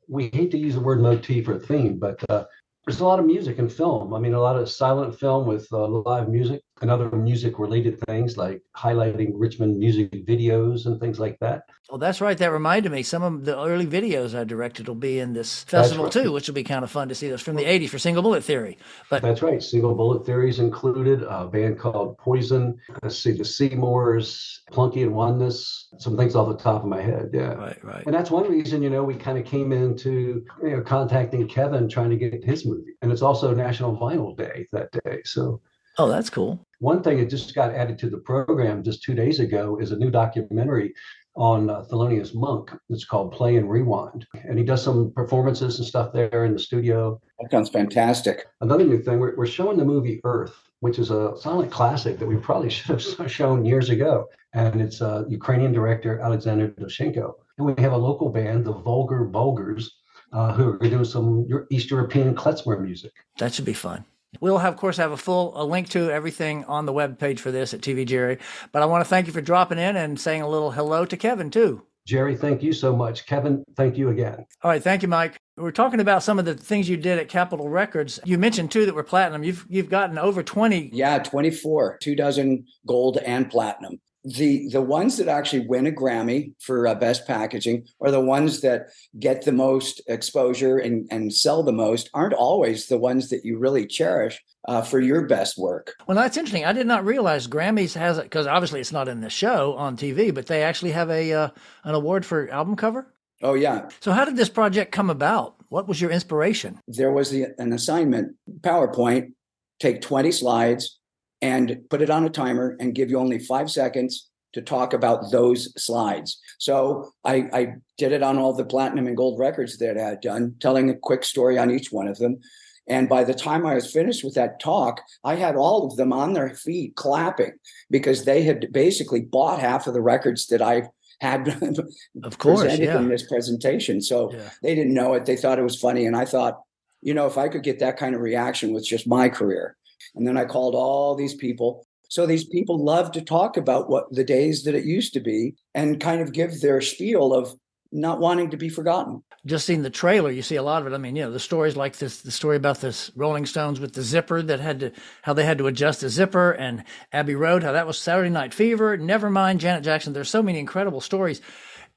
we 0.10 0.32
hate 0.34 0.52
to 0.52 0.58
use 0.58 0.74
the 0.74 0.82
word 0.82 1.00
motif 1.00 1.48
or 1.48 1.60
theme, 1.60 2.00
but 2.00 2.28
uh, 2.30 2.46
there's 2.88 3.02
a 3.02 3.06
lot 3.06 3.20
of 3.20 3.26
music 3.26 3.60
and 3.60 3.72
film. 3.72 4.14
I 4.14 4.20
mean, 4.20 4.34
a 4.34 4.40
lot 4.40 4.56
of 4.56 4.70
silent 4.70 5.20
film 5.20 5.46
with 5.46 5.68
uh, 5.74 5.86
live 5.88 6.30
music 6.30 6.62
and 6.82 6.92
other 6.92 7.10
music 7.12 7.60
related 7.60 8.00
things 8.02 8.38
like 8.38 8.62
highlighting 8.76 9.32
Richmond 9.34 9.78
music 9.80 10.12
videos 10.26 10.86
and 10.86 11.00
things 11.00 11.20
like 11.20 11.40
that. 11.40 11.64
Well, 11.90 11.98
that's 11.98 12.20
right. 12.20 12.38
That 12.38 12.52
reminded 12.52 12.92
me. 12.92 13.02
Some 13.02 13.24
of 13.24 13.46
the 13.46 13.58
early 13.58 13.88
videos 13.88 14.38
I 14.38 14.44
directed 14.44 14.88
will 14.88 14.96
be 14.96 15.20
in 15.20 15.34
this 15.34 15.64
festival 15.64 16.06
right. 16.06 16.14
too, 16.14 16.32
which 16.32 16.48
will 16.48 16.56
be 16.56 16.64
kind 16.64 16.84
of 16.84 16.92
fun 16.92 17.08
to 17.10 17.16
see 17.16 17.30
those 17.30 17.42
from 17.42 17.56
the 17.56 17.64
80s 17.64 17.90
for 17.90 17.98
Single 17.98 18.22
Bullet 18.22 18.44
Theory. 18.44 18.78
But 19.10 19.22
That's 19.22 19.42
right. 19.42 19.64
Single 19.64 19.96
Bullet 19.96 20.26
Theory 20.26 20.50
is 20.50 20.60
included, 20.60 21.24
a 21.24 21.48
band 21.48 21.80
called 21.80 22.18
Poison, 22.18 22.78
uh, 22.90 23.00
let's 23.04 23.18
see, 23.18 23.32
the 23.32 23.46
Seymours, 23.46 24.62
Plunky 24.72 25.04
and 25.04 25.14
Oneness, 25.14 25.88
some 25.98 26.18
things 26.18 26.36
off 26.36 26.50
the 26.50 26.62
top 26.62 26.84
of 26.84 26.90
my 26.90 27.02
head. 27.02 27.30
Yeah. 27.34 27.54
Right, 27.54 27.84
right. 27.84 28.04
And 28.06 28.14
that's 28.14 28.30
one 28.30 28.50
reason, 28.52 28.84
you 28.84 28.90
know, 28.90 29.04
we 29.04 29.16
kind 29.16 29.38
of 29.38 29.46
came 29.46 29.72
into 29.72 30.46
you 30.62 30.70
know, 30.70 30.82
contacting 30.82 31.48
Kevin 31.48 31.88
trying 31.88 32.10
to 32.10 32.18
get 32.18 32.44
his 32.44 32.66
movie. 32.66 32.96
And 33.02 33.12
it's 33.12 33.22
also 33.22 33.54
National 33.56 33.98
Vinyl 33.98 34.36
Day 34.36 34.68
that 34.74 34.92
day. 35.04 35.22
So 35.24 35.62
Oh, 35.98 36.08
that's 36.08 36.30
cool. 36.30 36.67
One 36.80 37.02
thing 37.02 37.18
that 37.18 37.30
just 37.30 37.56
got 37.56 37.74
added 37.74 37.98
to 38.00 38.10
the 38.10 38.20
program 38.20 38.84
just 38.84 39.02
two 39.02 39.16
days 39.16 39.40
ago 39.40 39.78
is 39.80 39.92
a 39.92 39.98
new 39.98 40.12
documentary 40.12 40.94
on 41.36 41.70
uh, 41.70 41.84
Thelonious 41.90 42.36
Monk. 42.36 42.72
It's 42.90 43.06
called 43.06 43.32
Play 43.32 43.58
and 43.58 43.70
Rewind. 43.70 44.26
And 44.44 44.58
he 44.58 44.66
does 44.66 44.84
some 44.84 45.12
performances 45.12 45.80
and 45.80 45.88
stuff 45.88 46.12
there 46.14 46.46
in 46.46 46.54
the 46.54 46.60
studio. 46.60 47.20
That 47.40 47.52
sounds 47.52 47.70
fantastic. 47.70 48.48
Another 48.62 48.84
new 48.84 49.02
thing, 49.02 49.20
we're, 49.20 49.36
we're 49.36 49.48
showing 49.48 49.78
the 49.78 49.86
movie 49.86 50.20
Earth, 50.24 50.56
which 50.80 51.00
is 51.00 51.12
a 51.12 51.34
silent 51.40 51.72
classic 51.72 52.20
that 52.20 52.28
we 52.28 52.38
probably 52.38 52.70
should 52.72 53.00
have 53.00 53.32
shown 53.32 53.66
years 53.66 53.90
ago. 53.90 54.28
And 54.54 54.82
it's 54.82 55.02
a 55.02 55.26
Ukrainian 55.30 55.72
director, 55.72 56.20
Alexander 56.20 56.70
Dovzhenko. 56.70 57.34
And 57.58 57.68
we 57.68 57.82
have 57.82 57.94
a 57.94 57.98
local 57.98 58.30
band, 58.30 58.66
the 58.66 58.74
Vulgar 58.74 59.24
Bulgars, 59.24 59.98
uh, 60.34 60.54
who 60.54 60.74
are 60.74 60.78
doing 60.78 61.06
some 61.06 61.48
East 61.72 61.90
European 61.90 62.36
klezmer 62.36 62.80
music. 62.80 63.14
That 63.38 63.54
should 63.54 63.66
be 63.66 63.74
fun. 63.74 64.06
We'll 64.40 64.58
have, 64.60 64.74
of 64.74 64.80
course 64.80 64.98
have 64.98 65.12
a 65.12 65.18
full 65.18 65.60
a 65.60 65.64
link 65.64 65.90
to 65.90 66.12
everything 66.12 66.66
on 66.66 66.86
the 66.86 66.94
web 66.94 67.18
page 67.18 67.40
for 67.40 67.52
this 67.52 67.74
at 67.74 67.82
TV 67.82 68.06
Jerry. 68.06 68.38
But 68.72 68.82
I 68.82 68.86
want 68.86 69.04
to 69.04 69.10
thank 69.10 69.28
you 69.28 69.34
for 69.34 69.42
dropping 69.42 69.80
in 69.80 69.96
and 69.96 70.20
saying 70.20 70.42
a 70.42 70.50
little 70.50 70.72
hello 70.72 71.06
to 71.06 71.18
Kevin 71.18 71.50
too. 71.50 71.84
Jerry, 72.06 72.38
thank 72.38 72.64
you 72.64 72.72
so 72.72 72.96
much. 72.96 73.26
Kevin, 73.26 73.66
thank 73.76 73.98
you 73.98 74.10
again. 74.10 74.46
All 74.64 74.72
right, 74.72 74.82
thank 74.82 75.02
you, 75.02 75.10
Mike. 75.10 75.38
We're 75.58 75.72
talking 75.72 76.00
about 76.00 76.24
some 76.24 76.40
of 76.40 76.46
the 76.46 76.56
things 76.56 76.88
you 76.88 76.96
did 76.96 77.20
at 77.20 77.28
Capitol 77.28 77.68
Records. 77.68 78.20
You 78.24 78.38
mentioned 78.38 78.72
too 78.72 78.86
that 78.86 78.96
were 78.96 79.04
platinum. 79.04 79.44
You've 79.44 79.66
you've 79.68 79.90
gotten 79.90 80.18
over 80.18 80.42
twenty. 80.42 80.90
Yeah, 80.94 81.20
twenty 81.20 81.52
four, 81.52 81.98
two 82.02 82.16
dozen 82.16 82.66
gold 82.86 83.18
and 83.18 83.50
platinum 83.50 84.00
the 84.24 84.68
the 84.70 84.82
ones 84.82 85.18
that 85.18 85.28
actually 85.28 85.66
win 85.68 85.88
a 85.88 85.92
Grammy 85.92 86.54
for 86.60 86.88
uh, 86.88 86.96
best 86.96 87.26
packaging 87.26 87.88
are 88.02 88.12
the 88.12 88.20
ones 88.20 88.62
that 88.62 88.88
get 89.20 89.46
the 89.46 89.52
most 89.52 90.02
exposure 90.08 90.78
and, 90.78 91.08
and 91.12 91.34
sell 91.34 91.64
the 91.64 91.72
most 91.72 92.10
aren't 92.14 92.34
always 92.34 92.88
the 92.88 92.98
ones 92.98 93.30
that 93.30 93.46
you 93.46 93.58
really 93.58 93.86
cherish 93.86 94.44
uh, 94.68 94.82
for 94.82 95.00
your 95.00 95.26
best 95.28 95.58
work. 95.58 95.96
Well, 96.08 96.18
that's 96.18 96.36
interesting. 96.36 96.66
I 96.66 96.74
did 96.74 96.88
not 96.88 97.06
realize 97.06 97.48
Grammys 97.48 97.94
has 97.96 98.18
it 98.18 98.24
because 98.24 98.48
obviously 98.48 98.82
it's 98.82 98.92
not 98.92 99.08
in 99.08 99.22
the 99.22 99.30
show 99.30 99.76
on 99.76 99.96
TV, 99.96 100.34
but 100.34 100.48
they 100.48 100.64
actually 100.64 100.92
have 100.92 101.10
a 101.10 101.34
uh, 101.34 101.50
an 101.84 101.96
award 101.96 102.26
for 102.26 102.50
album 102.50 102.76
cover. 102.76 103.14
Oh 103.42 103.54
yeah. 103.54 103.90
So 104.02 104.12
how 104.12 104.26
did 104.26 104.36
this 104.36 104.50
project 104.50 104.92
come 104.92 105.10
about? 105.10 105.56
What 105.70 105.88
was 105.88 106.02
your 106.02 106.12
inspiration? 106.12 106.80
There 106.88 107.12
was 107.12 107.30
the, 107.30 107.48
an 107.60 107.72
assignment 107.74 108.36
PowerPoint. 108.62 109.34
Take 109.80 110.02
twenty 110.02 110.32
slides 110.32 110.98
and 111.42 111.82
put 111.90 112.02
it 112.02 112.10
on 112.10 112.26
a 112.26 112.30
timer 112.30 112.76
and 112.80 112.96
give 112.96 113.10
you 113.10 113.20
only 113.20 113.40
five 113.40 113.70
seconds 113.70 114.30
to 114.54 114.62
talk 114.62 114.94
about 114.94 115.32
those 115.32 115.72
slides. 115.82 116.40
So 116.58 117.12
I, 117.24 117.48
I, 117.54 117.74
did 117.98 118.12
it 118.12 118.24
on 118.24 118.38
all 118.38 118.54
the 118.54 118.66
platinum 118.66 119.08
and 119.08 119.18
gold 119.18 119.40
records 119.40 119.78
that 119.80 119.98
I 119.98 120.10
had 120.10 120.22
done, 120.22 120.56
telling 120.60 120.90
a 120.90 120.96
quick 120.96 121.24
story 121.24 121.58
on 121.58 121.72
each 121.72 121.92
one 121.92 122.08
of 122.08 122.18
them. 122.20 122.40
And 122.88 123.10
by 123.10 123.24
the 123.24 123.34
time 123.34 123.66
I 123.66 123.76
was 123.76 123.92
finished 123.92 124.24
with 124.24 124.36
that 124.36 124.60
talk, 124.60 125.02
I 125.24 125.36
had 125.36 125.56
all 125.56 125.88
of 125.88 125.98
them 125.98 126.14
on 126.14 126.34
their 126.34 126.50
feet 126.50 126.96
clapping 126.96 127.54
because 127.90 128.24
they 128.26 128.44
had 128.44 128.72
basically 128.72 129.22
bought 129.22 129.60
half 129.60 129.88
of 129.88 129.94
the 129.94 130.02
records 130.02 130.48
that 130.48 130.62
I 130.62 130.84
had 131.20 131.48
of 132.24 132.38
course, 132.38 132.62
presented 132.62 132.86
yeah. 132.86 132.98
in 132.98 133.10
this 133.10 133.28
presentation. 133.28 134.02
So 134.02 134.32
yeah. 134.32 134.50
they 134.62 134.76
didn't 134.76 134.94
know 134.94 135.14
it. 135.16 135.26
They 135.26 135.36
thought 135.36 135.60
it 135.60 135.64
was 135.64 135.80
funny. 135.80 136.06
And 136.06 136.16
I 136.16 136.26
thought, 136.26 136.62
you 137.02 137.14
know, 137.14 137.26
if 137.28 137.38
I 137.38 137.50
could 137.50 137.64
get 137.64 137.80
that 137.80 137.98
kind 137.98 138.16
of 138.16 138.22
reaction 138.22 138.74
with 138.74 138.86
just 138.86 139.08
my 139.08 139.30
career, 139.30 139.76
and 140.16 140.28
then 140.28 140.38
I 140.38 140.46
called 140.46 140.76
all 140.76 141.16
these 141.16 141.36
people. 141.36 141.86
So 142.10 142.26
these 142.26 142.46
people 142.46 142.84
love 142.84 143.12
to 143.14 143.22
talk 143.22 143.58
about 143.58 143.90
what 143.90 144.06
the 144.12 144.24
days 144.24 144.64
that 144.64 144.76
it 144.76 144.86
used 144.86 145.14
to 145.14 145.20
be 145.20 145.56
and 145.76 146.00
kind 146.00 146.22
of 146.22 146.34
give 146.34 146.62
their 146.62 146.82
spiel 146.82 147.34
of 147.34 147.54
not 147.92 148.20
wanting 148.20 148.50
to 148.50 148.58
be 148.58 148.70
forgotten. 148.70 149.24
Just 149.46 149.66
seeing 149.66 149.82
the 149.82 149.90
trailer, 149.90 150.30
you 150.30 150.42
see 150.42 150.56
a 150.56 150.64
lot 150.64 150.82
of 150.82 150.92
it. 150.92 150.96
I 150.96 150.98
mean, 150.98 151.16
you 151.16 151.24
know, 151.24 151.32
the 151.32 151.40
stories 151.40 151.78
like 151.78 151.98
this, 151.98 152.22
the 152.22 152.32
story 152.32 152.58
about 152.58 152.82
this 152.82 153.12
Rolling 153.16 153.46
Stones 153.46 153.80
with 153.80 153.94
the 153.94 154.04
zipper 154.04 154.42
that 154.42 154.60
had 154.60 154.80
to, 154.82 154.92
how 155.22 155.34
they 155.34 155.46
had 155.46 155.58
to 155.60 155.68
adjust 155.68 156.02
the 156.02 156.10
zipper, 156.10 156.52
and 156.52 156.84
Abbey 157.14 157.36
Road, 157.36 157.64
how 157.64 157.72
that 157.72 157.88
was 157.88 157.98
Saturday 157.98 158.30
Night 158.30 158.54
Fever. 158.54 158.98
Never 158.98 159.30
mind 159.30 159.62
Janet 159.62 159.84
Jackson. 159.84 160.14
There's 160.14 160.30
so 160.30 160.44
many 160.44 160.60
incredible 160.60 161.02
stories. 161.02 161.42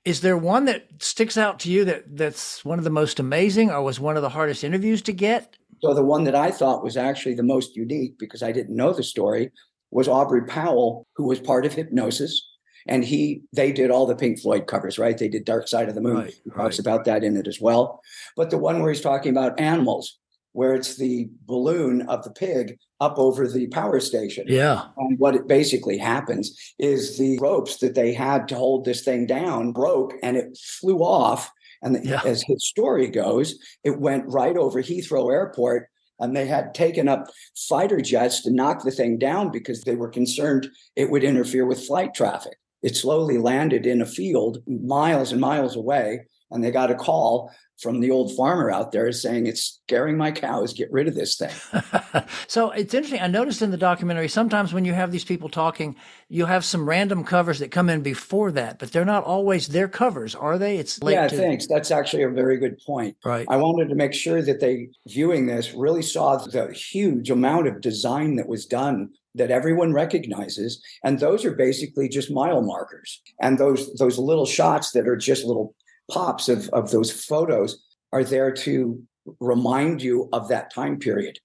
Is 0.04 0.20
there 0.20 0.36
one 0.36 0.64
that 0.66 0.86
sticks 1.02 1.36
out 1.36 1.60
to 1.60 1.70
you 1.70 1.84
that 1.84 2.16
that's 2.16 2.64
one 2.64 2.78
of 2.78 2.84
the 2.84 2.90
most 2.90 3.18
amazing, 3.18 3.70
or 3.70 3.82
was 3.82 4.00
one 4.00 4.16
of 4.16 4.22
the 4.22 4.30
hardest 4.30 4.64
interviews 4.64 5.02
to 5.02 5.12
get? 5.12 5.56
So 5.82 5.94
the 5.94 6.04
one 6.04 6.24
that 6.24 6.34
I 6.34 6.50
thought 6.50 6.84
was 6.84 6.96
actually 6.96 7.34
the 7.34 7.42
most 7.42 7.76
unique 7.76 8.18
because 8.18 8.42
I 8.42 8.52
didn't 8.52 8.76
know 8.76 8.92
the 8.92 9.02
story 9.02 9.50
was 9.90 10.08
Aubrey 10.08 10.44
Powell, 10.44 11.06
who 11.16 11.24
was 11.24 11.40
part 11.40 11.66
of 11.66 11.74
Hipgnosis. 11.74 12.32
And 12.86 13.04
he, 13.04 13.42
they 13.52 13.72
did 13.72 13.90
all 13.90 14.06
the 14.06 14.16
Pink 14.16 14.40
Floyd 14.40 14.66
covers, 14.66 14.98
right? 14.98 15.16
They 15.16 15.28
did 15.28 15.44
Dark 15.44 15.68
Side 15.68 15.88
of 15.88 15.94
the 15.94 16.00
Moon. 16.00 16.16
Right, 16.16 16.34
he 16.44 16.50
talks 16.50 16.78
about 16.78 17.04
that 17.04 17.22
in 17.22 17.36
it 17.36 17.46
as 17.46 17.60
well. 17.60 18.00
But 18.36 18.50
the 18.50 18.58
one 18.58 18.80
where 18.80 18.90
he's 18.90 19.02
talking 19.02 19.32
about 19.32 19.60
animals, 19.60 20.18
where 20.52 20.74
it's 20.74 20.96
the 20.96 21.28
balloon 21.46 22.02
of 22.02 22.24
the 22.24 22.30
pig 22.30 22.78
up 23.00 23.18
over 23.18 23.46
the 23.46 23.66
power 23.68 24.00
station. 24.00 24.44
Yeah. 24.48 24.86
And 24.96 25.18
what 25.18 25.34
it 25.34 25.46
basically 25.46 25.98
happens 25.98 26.56
is 26.78 27.18
the 27.18 27.38
ropes 27.38 27.78
that 27.78 27.94
they 27.94 28.12
had 28.12 28.48
to 28.48 28.56
hold 28.56 28.84
this 28.84 29.02
thing 29.02 29.26
down 29.26 29.72
broke 29.72 30.14
and 30.22 30.36
it 30.36 30.58
flew 30.58 30.98
off 30.98 31.50
and 31.82 32.04
yeah. 32.04 32.20
as 32.24 32.42
his 32.42 32.68
story 32.68 33.08
goes, 33.08 33.58
it 33.84 33.98
went 33.98 34.28
right 34.28 34.56
over 34.56 34.82
Heathrow 34.82 35.32
Airport. 35.32 35.88
And 36.18 36.36
they 36.36 36.46
had 36.46 36.74
taken 36.74 37.08
up 37.08 37.28
fighter 37.68 38.00
jets 38.02 38.42
to 38.42 38.50
knock 38.50 38.84
the 38.84 38.90
thing 38.90 39.16
down 39.16 39.50
because 39.50 39.82
they 39.82 39.96
were 39.96 40.10
concerned 40.10 40.68
it 40.94 41.10
would 41.10 41.24
interfere 41.24 41.64
with 41.64 41.86
flight 41.86 42.12
traffic. 42.12 42.58
It 42.82 42.94
slowly 42.94 43.38
landed 43.38 43.86
in 43.86 44.02
a 44.02 44.06
field 44.06 44.58
miles 44.66 45.32
and 45.32 45.40
miles 45.40 45.76
away. 45.76 46.26
And 46.50 46.62
they 46.62 46.70
got 46.70 46.90
a 46.90 46.94
call 46.94 47.52
from 47.80 48.00
the 48.00 48.10
old 48.10 48.36
farmer 48.36 48.70
out 48.70 48.92
there 48.92 49.10
saying 49.12 49.46
it's 49.46 49.80
scaring 49.86 50.16
my 50.16 50.30
cows. 50.30 50.74
Get 50.74 50.92
rid 50.92 51.08
of 51.08 51.14
this 51.14 51.36
thing. 51.36 51.54
So 52.46 52.70
it's 52.70 52.94
interesting. 52.94 53.20
I 53.20 53.28
noticed 53.28 53.62
in 53.62 53.70
the 53.70 53.76
documentary 53.76 54.26
sometimes 54.26 54.74
when 54.74 54.84
you 54.84 54.92
have 54.92 55.12
these 55.12 55.24
people 55.24 55.48
talking 55.48 55.94
you 56.28 56.46
have 56.46 56.64
some 56.64 56.88
random 56.88 57.22
covers 57.22 57.60
that 57.60 57.70
come 57.70 57.88
in 57.88 58.02
before 58.02 58.50
that 58.52 58.80
but 58.80 58.90
they're 58.90 59.04
not 59.04 59.22
always 59.22 59.68
their 59.68 59.86
covers 59.86 60.34
are 60.34 60.58
they? 60.58 60.78
It's 60.78 60.98
yeah 61.04 61.28
to... 61.28 61.36
thanks. 61.36 61.68
That's 61.68 61.92
actually 61.92 62.24
a 62.24 62.28
very 62.28 62.58
good 62.58 62.78
point. 62.84 63.16
Right. 63.24 63.46
I 63.48 63.56
wanted 63.56 63.88
to 63.90 63.94
make 63.94 64.14
sure 64.14 64.42
that 64.42 64.58
they 64.58 64.88
viewing 65.06 65.46
this 65.46 65.72
really 65.74 66.02
saw 66.02 66.38
the 66.38 66.72
huge 66.72 67.30
amount 67.30 67.68
of 67.68 67.80
design 67.80 68.34
that 68.36 68.48
was 68.48 68.66
done 68.66 69.10
that 69.34 69.50
everyone 69.50 69.92
recognizes. 69.92 70.82
And 71.04 71.20
those 71.20 71.44
are 71.44 71.52
basically 71.52 72.08
just 72.08 72.30
mile 72.32 72.62
markers. 72.62 73.22
And 73.40 73.58
those 73.58 73.94
those 73.94 74.18
little 74.18 74.46
shots 74.46 74.90
that 74.92 75.06
are 75.06 75.16
just 75.16 75.44
little 75.44 75.74
pops 76.10 76.48
of, 76.48 76.68
of 76.70 76.90
those 76.90 77.10
photos 77.10 77.82
are 78.12 78.24
there 78.24 78.52
to 78.52 79.02
remind 79.40 80.02
you 80.02 80.28
of 80.32 80.48
that 80.48 80.72
time 80.72 80.98
period 80.98 81.38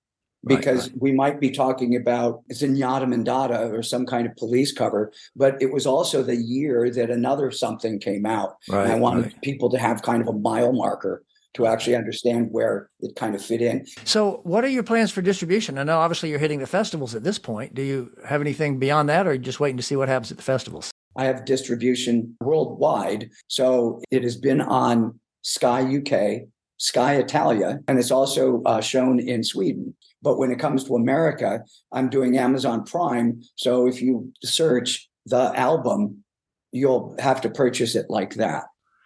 because 0.46 0.84
right, 0.84 0.92
right. 0.92 1.02
we 1.02 1.12
might 1.12 1.40
be 1.40 1.50
talking 1.50 1.96
about 1.96 2.44
Zenyatta 2.52 3.06
Mondatta 3.06 3.72
or 3.72 3.82
some 3.82 4.06
kind 4.06 4.28
of 4.28 4.36
police 4.36 4.72
cover, 4.72 5.12
but 5.36 5.62
it 5.62 5.72
was 5.72 5.88
also 5.88 6.22
the 6.22 6.36
year 6.36 6.90
that 6.92 7.10
another 7.10 7.52
something 7.52 8.00
came 8.00 8.26
out. 8.26 8.58
Right, 8.70 8.84
and 8.84 8.92
I 8.94 8.96
wanted 8.96 9.36
people 9.42 9.70
to 9.72 9.80
have 9.80 10.02
kind 10.04 10.22
of 10.22 10.28
a 10.28 10.34
mile 10.34 10.72
marker 10.72 11.24
to 11.56 11.66
actually 11.66 11.96
understand 11.96 12.50
where 12.52 12.90
it 13.00 13.16
kind 13.16 13.34
of 13.34 13.44
fit 13.44 13.62
in. 13.62 13.86
So, 14.04 14.42
what 14.44 14.64
are 14.64 14.70
your 14.70 14.84
plans 14.84 15.12
for 15.12 15.22
distribution? 15.22 15.78
I 15.78 15.84
know 15.84 15.98
obviously 15.98 16.30
you're 16.30 16.40
hitting 16.40 16.60
the 16.60 16.68
festivals 16.68 17.16
at 17.16 17.24
this 17.24 17.40
point. 17.40 17.74
Do 17.74 17.82
you 17.82 18.12
have 18.28 18.42
anything 18.42 18.78
beyond 18.78 19.10
that, 19.10 19.26
or 19.26 19.32
are 19.32 19.34
you 19.34 19.40
just 19.40 19.60
waiting 19.60 19.78
to 19.78 19.84
see 19.84 19.96
what 19.96 20.10
happens 20.10 20.32
at 20.32 20.38
the 20.38 20.44
festivals? 20.44 20.92
I 21.16 21.26
have 21.26 21.46
distribution 21.46 22.36
worldwide. 22.42 23.30
So 23.48 24.02
it 24.12 24.24
has 24.24 24.38
been 24.38 24.62
on 24.62 25.20
Sky 25.42 25.82
UK, 25.82 26.48
Sky 26.78 27.16
Italia, 27.16 27.80
and 27.88 27.98
it's 27.98 28.12
also 28.12 28.62
uh, 28.64 28.82
shown 28.82 29.20
in 29.20 29.44
Sweden. 29.44 29.96
But 30.22 30.38
when 30.38 30.52
it 30.52 30.60
comes 30.60 30.84
to 30.86 30.96
America, 30.96 31.64
I'm 31.92 32.10
doing 32.10 32.38
Amazon 32.38 32.84
Prime. 32.84 33.42
So 33.56 33.88
if 33.88 34.02
you 34.02 34.34
search 34.44 35.10
the 35.26 35.52
album, 35.58 36.24
you'll 36.72 37.16
have 37.20 37.42
to 37.42 37.50
purchase 37.50 37.96
it 37.96 38.08
like 38.10 38.36
that. 38.36 38.64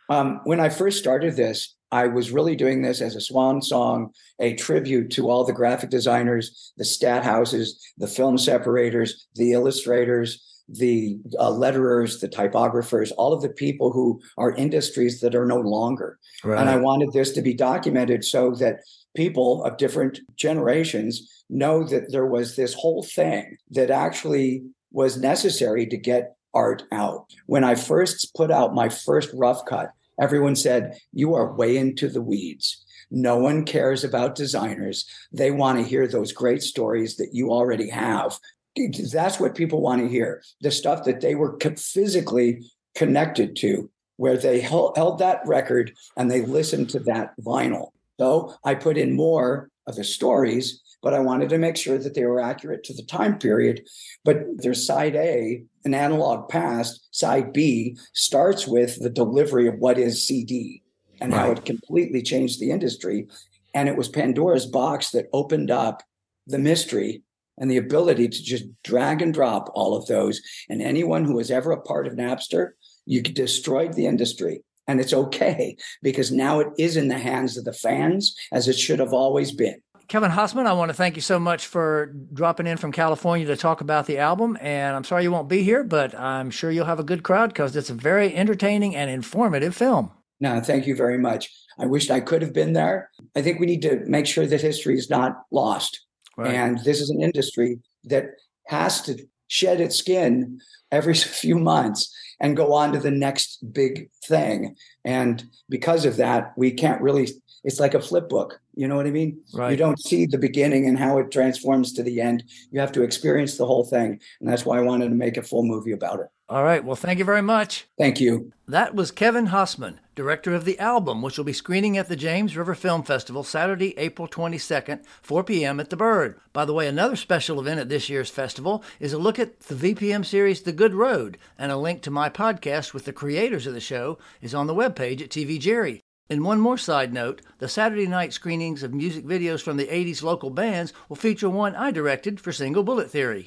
Um, 0.09 0.41
when 0.43 0.59
I 0.59 0.69
first 0.69 0.97
started 0.97 1.35
this, 1.35 1.75
I 1.91 2.07
was 2.07 2.31
really 2.31 2.55
doing 2.55 2.81
this 2.81 3.01
as 3.01 3.15
a 3.15 3.21
swan 3.21 3.61
song, 3.61 4.11
a 4.39 4.55
tribute 4.55 5.11
to 5.11 5.29
all 5.29 5.43
the 5.43 5.53
graphic 5.53 5.89
designers, 5.89 6.73
the 6.77 6.85
stat 6.85 7.23
houses, 7.23 7.83
the 7.97 8.07
film 8.07 8.37
separators, 8.37 9.27
the 9.35 9.53
illustrators, 9.53 10.48
the 10.71 11.19
uh, 11.39 11.49
letterers, 11.49 12.19
the 12.19 12.29
typographers, 12.29 13.11
all 13.17 13.33
of 13.33 13.41
the 13.41 13.49
people 13.49 13.91
who 13.91 14.21
are 14.37 14.51
industries 14.55 15.19
that 15.21 15.35
are 15.35 15.45
no 15.45 15.59
longer. 15.59 16.19
Right. 16.43 16.59
And 16.59 16.69
I 16.69 16.77
wanted 16.77 17.11
this 17.11 17.31
to 17.33 17.41
be 17.41 17.53
documented 17.53 18.23
so 18.23 18.51
that 18.55 18.81
people 19.15 19.63
of 19.63 19.77
different 19.77 20.19
generations 20.35 21.43
know 21.49 21.83
that 21.83 22.11
there 22.11 22.27
was 22.27 22.55
this 22.55 22.73
whole 22.73 23.03
thing 23.03 23.57
that 23.71 23.89
actually 23.89 24.63
was 24.91 25.17
necessary 25.17 25.85
to 25.87 25.97
get 25.97 26.35
art 26.53 26.83
out. 26.91 27.25
When 27.45 27.63
I 27.63 27.75
first 27.75 28.33
put 28.35 28.51
out 28.51 28.73
my 28.73 28.89
first 28.89 29.29
rough 29.33 29.65
cut, 29.65 29.89
everyone 30.21 30.55
said, 30.55 30.97
You 31.13 31.33
are 31.35 31.55
way 31.55 31.77
into 31.77 32.07
the 32.07 32.21
weeds. 32.21 32.85
No 33.11 33.37
one 33.37 33.65
cares 33.65 34.03
about 34.03 34.35
designers. 34.35 35.05
They 35.31 35.51
want 35.51 35.79
to 35.79 35.83
hear 35.83 36.07
those 36.07 36.31
great 36.31 36.61
stories 36.61 37.17
that 37.17 37.29
you 37.33 37.49
already 37.49 37.89
have. 37.89 38.37
That's 38.75 39.39
what 39.39 39.55
people 39.55 39.81
want 39.81 40.01
to 40.01 40.07
hear 40.07 40.43
the 40.61 40.71
stuff 40.71 41.03
that 41.05 41.21
they 41.21 41.35
were 41.35 41.57
physically 41.77 42.63
connected 42.95 43.55
to, 43.57 43.89
where 44.17 44.37
they 44.37 44.59
held 44.61 45.19
that 45.19 45.41
record 45.45 45.93
and 46.17 46.29
they 46.29 46.41
listened 46.41 46.89
to 46.91 46.99
that 47.01 47.33
vinyl. 47.39 47.89
So 48.19 48.55
I 48.63 48.75
put 48.75 48.97
in 48.97 49.15
more 49.15 49.69
of 49.87 49.95
the 49.95 50.03
stories, 50.03 50.81
but 51.01 51.13
I 51.13 51.19
wanted 51.19 51.49
to 51.49 51.57
make 51.57 51.77
sure 51.77 51.97
that 51.97 52.13
they 52.13 52.25
were 52.25 52.41
accurate 52.41 52.83
to 52.85 52.93
the 52.93 53.03
time 53.03 53.39
period. 53.39 53.87
But 54.25 54.43
there's 54.57 54.85
side 54.85 55.15
A, 55.15 55.63
an 55.85 55.93
analog 55.93 56.49
past, 56.49 57.07
side 57.11 57.53
B 57.53 57.97
starts 58.13 58.67
with 58.67 59.01
the 59.01 59.09
delivery 59.09 59.67
of 59.67 59.79
what 59.79 59.97
is 59.97 60.27
CD 60.27 60.83
and 61.21 61.31
right. 61.31 61.39
how 61.39 61.51
it 61.51 61.65
completely 61.65 62.21
changed 62.21 62.59
the 62.59 62.71
industry. 62.71 63.27
And 63.73 63.87
it 63.87 63.95
was 63.95 64.09
Pandora's 64.09 64.65
box 64.65 65.11
that 65.11 65.29
opened 65.31 65.71
up 65.71 66.03
the 66.45 66.59
mystery 66.59 67.23
and 67.59 67.69
the 67.69 67.77
ability 67.77 68.27
to 68.29 68.43
just 68.43 68.65
drag 68.83 69.21
and 69.21 69.33
drop 69.33 69.69
all 69.75 69.95
of 69.95 70.07
those. 70.07 70.41
And 70.69 70.81
anyone 70.81 71.25
who 71.25 71.35
was 71.35 71.51
ever 71.51 71.71
a 71.71 71.81
part 71.81 72.07
of 72.07 72.13
Napster, 72.13 72.71
you 73.05 73.21
destroyed 73.21 73.93
the 73.93 74.05
industry. 74.05 74.63
And 74.87 74.99
it's 74.99 75.13
okay 75.13 75.77
because 76.01 76.31
now 76.31 76.59
it 76.59 76.67
is 76.79 76.97
in 76.97 77.09
the 77.09 77.19
hands 77.19 77.57
of 77.57 77.65
the 77.65 77.73
fans 77.73 78.35
as 78.51 78.67
it 78.67 78.77
should 78.77 78.97
have 78.97 79.13
always 79.13 79.51
been. 79.51 79.79
Kevin 80.07 80.31
Hosmann, 80.31 80.65
I 80.65 80.73
want 80.73 80.89
to 80.89 80.95
thank 80.95 81.15
you 81.15 81.21
so 81.21 81.37
much 81.37 81.67
for 81.67 82.15
dropping 82.33 82.65
in 82.65 82.77
from 82.77 82.91
California 82.91 83.45
to 83.45 83.55
talk 83.55 83.81
about 83.81 84.07
the 84.07 84.17
album. 84.17 84.57
And 84.59 84.95
I'm 84.95 85.03
sorry 85.03 85.21
you 85.21 85.31
won't 85.31 85.47
be 85.47 85.61
here, 85.61 85.83
but 85.83 86.17
I'm 86.17 86.49
sure 86.49 86.71
you'll 86.71 86.87
have 86.87 86.99
a 86.99 87.03
good 87.03 87.21
crowd 87.21 87.49
because 87.49 87.75
it's 87.75 87.91
a 87.91 87.93
very 87.93 88.35
entertaining 88.35 88.95
and 88.95 89.11
informative 89.11 89.75
film. 89.75 90.11
No, 90.39 90.59
thank 90.61 90.87
you 90.87 90.95
very 90.95 91.19
much. 91.19 91.51
I 91.77 91.85
wished 91.85 92.09
I 92.09 92.21
could 92.21 92.41
have 92.41 92.53
been 92.53 92.73
there. 92.73 93.11
I 93.35 93.43
think 93.43 93.59
we 93.59 93.67
need 93.67 93.83
to 93.83 94.03
make 94.05 94.25
sure 94.25 94.47
that 94.47 94.61
history 94.61 94.97
is 94.97 95.11
not 95.11 95.43
lost. 95.51 96.07
Right. 96.39 96.55
And 96.55 96.79
this 96.85 97.01
is 97.01 97.09
an 97.09 97.21
industry 97.21 97.79
that 98.05 98.29
has 98.67 99.01
to 99.01 99.27
shed 99.47 99.81
its 99.81 99.97
skin 99.97 100.59
every 100.91 101.13
few 101.41 101.59
months 101.59 102.15
and 102.39 102.55
go 102.55 102.73
on 102.73 102.93
to 102.93 102.99
the 102.99 103.11
next 103.11 103.73
big 103.73 104.09
thing. 104.23 104.75
And 105.03 105.43
because 105.67 106.05
of 106.05 106.15
that, 106.15 106.53
we 106.55 106.71
can't 106.71 107.01
really, 107.01 107.27
it's 107.65 107.79
like 107.79 107.93
a 107.93 108.01
flip 108.01 108.29
book. 108.29 108.61
You 108.73 108.87
know 108.87 108.95
what 108.95 109.07
I 109.07 109.11
mean? 109.11 109.41
Right. 109.53 109.71
You 109.71 109.77
don't 109.77 109.99
see 109.99 110.25
the 110.25 110.37
beginning 110.37 110.87
and 110.87 110.97
how 110.97 111.17
it 111.17 111.31
transforms 111.31 111.91
to 111.93 112.03
the 112.03 112.21
end. 112.21 112.45
You 112.71 112.79
have 112.79 112.93
to 112.93 113.03
experience 113.03 113.57
the 113.57 113.65
whole 113.65 113.83
thing. 113.83 114.21
And 114.39 114.49
that's 114.49 114.65
why 114.65 114.77
I 114.77 114.81
wanted 114.81 115.09
to 115.09 115.15
make 115.15 115.35
a 115.35 115.43
full 115.43 115.63
movie 115.63 115.91
about 115.91 116.21
it. 116.21 116.27
All 116.49 116.63
right. 116.63 116.83
Well, 116.83 116.95
thank 116.95 117.19
you 117.19 117.25
very 117.25 117.43
much. 117.43 117.85
Thank 117.95 118.19
you. 118.19 118.51
That 118.67 118.95
was 118.95 119.11
Kevin 119.11 119.47
Hosmann, 119.47 119.99
director 120.15 120.55
of 120.55 120.65
the 120.65 120.79
album, 120.79 121.21
which 121.21 121.37
will 121.37 121.45
be 121.45 121.53
screening 121.53 121.95
at 121.95 122.09
the 122.09 122.15
James 122.15 122.57
River 122.57 122.73
Film 122.73 123.03
Festival 123.03 123.43
Saturday, 123.43 123.95
April 123.99 124.27
22nd, 124.27 125.05
4 125.21 125.43
p.m. 125.43 125.79
at 125.79 125.91
the 125.91 125.95
Byrd. 125.95 126.39
By 126.51 126.65
the 126.65 126.73
way, 126.73 126.87
another 126.87 127.15
special 127.15 127.59
event 127.59 127.79
at 127.79 127.89
this 127.89 128.09
year's 128.09 128.31
festival 128.31 128.83
is 128.99 129.13
a 129.13 129.19
look 129.19 129.37
at 129.37 129.59
the 129.59 129.75
VPM 129.75 130.25
series 130.25 130.63
The 130.63 130.71
Good 130.71 130.95
Road, 130.95 131.37
and 131.55 131.71
a 131.71 131.77
link 131.77 132.01
to 132.01 132.11
my 132.11 132.31
podcast 132.31 132.95
with 132.95 133.05
the 133.05 133.13
creators 133.13 133.67
of 133.67 133.75
the 133.75 133.79
show 133.79 134.17
is 134.41 134.55
on 134.55 134.65
the 134.65 134.73
webpage 134.73 135.21
at 135.21 135.29
TV 135.29 135.59
Jerry. 135.59 136.01
And 136.31 136.43
one 136.43 136.59
more 136.59 136.79
side 136.79 137.13
note 137.13 137.43
the 137.59 137.67
Saturday 137.67 138.07
night 138.07 138.33
screenings 138.33 138.81
of 138.81 138.91
music 138.91 139.23
videos 139.23 139.61
from 139.61 139.77
the 139.77 139.87
80s 139.87 140.23
local 140.23 140.49
bands 140.49 140.93
will 141.09 141.15
feature 141.15 141.49
one 141.49 141.75
I 141.75 141.91
directed 141.91 142.39
for 142.39 142.51
Single 142.51 142.83
Bullet 142.83 143.11
Theory. 143.11 143.45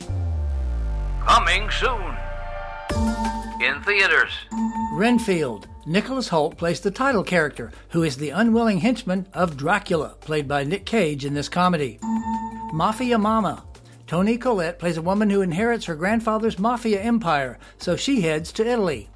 Coming 1.25 1.69
soon 1.71 2.17
in 3.61 3.83
theaters. 3.83 4.33
Renfield. 4.93 5.69
Nicholas 5.85 6.29
Hoult 6.29 6.57
plays 6.57 6.81
the 6.81 6.91
title 6.91 7.25
character, 7.25 7.73
who 7.91 8.03
is 8.03 8.17
the 8.17 8.31
unwilling 8.31 8.79
henchman 8.79 9.27
of 9.35 9.57
Dracula, 9.57 10.15
played 10.21 10.47
by 10.47 10.63
Nick 10.65 10.87
Cage 10.87 11.25
in 11.25 11.35
this 11.35 11.49
comedy. 11.49 11.99
Mafia 12.73 13.19
Mama. 13.19 13.65
Toni 14.07 14.37
Collette 14.37 14.79
plays 14.79 14.97
a 14.97 15.03
woman 15.03 15.31
who 15.31 15.41
inherits 15.41 15.87
her 15.87 15.95
grandfather's 15.95 16.59
mafia 16.59 17.01
empire, 17.01 17.59
so 17.79 17.97
she 17.97 18.21
heads 18.21 18.53
to 18.53 18.67
Italy. 18.67 19.09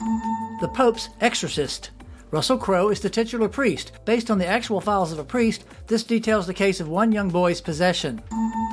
The 0.61 0.69
Pope's 0.69 1.11
Exorcist. 1.21 1.91
Russell 2.31 2.59
Crowe 2.59 2.89
is 2.89 3.01
the 3.01 3.11
titular 3.11 3.49
priest. 3.49 3.93
Based 4.05 4.31
on 4.31 4.39
the 4.39 4.47
actual 4.47 4.81
files 4.81 5.13
of 5.13 5.19
a 5.19 5.25
priest, 5.25 5.65
this 5.87 6.03
details 6.03 6.47
the 6.47 6.55
case 6.55 6.81
of 6.81 6.89
one 6.89 7.13
young 7.13 7.31
boy's 7.31 7.61
possession. 7.61 8.21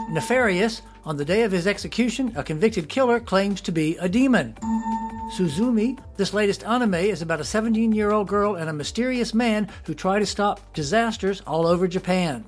Nefarious. 0.09 0.81
On 1.05 1.17
the 1.17 1.25
day 1.25 1.43
of 1.43 1.51
his 1.51 1.67
execution, 1.67 2.31
a 2.35 2.43
convicted 2.43 2.87
killer 2.87 3.19
claims 3.19 3.59
to 3.61 3.71
be 3.71 3.97
a 3.97 4.07
demon. 4.07 4.55
Suzume, 5.35 5.99
this 6.15 6.33
latest 6.33 6.63
anime 6.63 6.93
is 6.95 7.21
about 7.21 7.41
a 7.41 7.45
17 7.45 7.91
year 7.91 8.11
old 8.11 8.27
girl 8.27 8.55
and 8.55 8.69
a 8.69 8.73
mysterious 8.73 9.33
man 9.33 9.67
who 9.83 9.93
try 9.93 10.19
to 10.19 10.25
stop 10.25 10.61
disasters 10.73 11.41
all 11.41 11.67
over 11.67 11.87
Japan. 11.87 12.45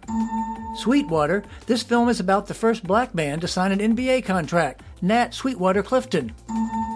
Sweetwater, 0.75 1.43
this 1.67 1.83
film 1.83 2.09
is 2.09 2.19
about 2.19 2.47
the 2.47 2.53
first 2.53 2.83
black 2.83 3.13
man 3.13 3.39
to 3.39 3.47
sign 3.47 3.71
an 3.71 3.95
NBA 3.95 4.25
contract, 4.25 4.81
Nat 5.01 5.33
Sweetwater 5.33 5.83
Clifton. 5.83 6.33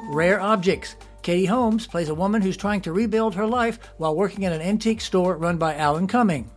Rare 0.09 0.39
Objects, 0.41 0.95
Katie 1.29 1.45
Holmes 1.45 1.85
plays 1.85 2.09
a 2.09 2.15
woman 2.15 2.41
who's 2.41 2.57
trying 2.57 2.81
to 2.81 2.91
rebuild 2.91 3.35
her 3.35 3.45
life 3.45 3.77
while 3.97 4.15
working 4.15 4.45
at 4.45 4.51
an 4.51 4.63
antique 4.63 4.99
store 4.99 5.37
run 5.37 5.57
by 5.59 5.75
Alan 5.75 6.07
Cumming. 6.07 6.49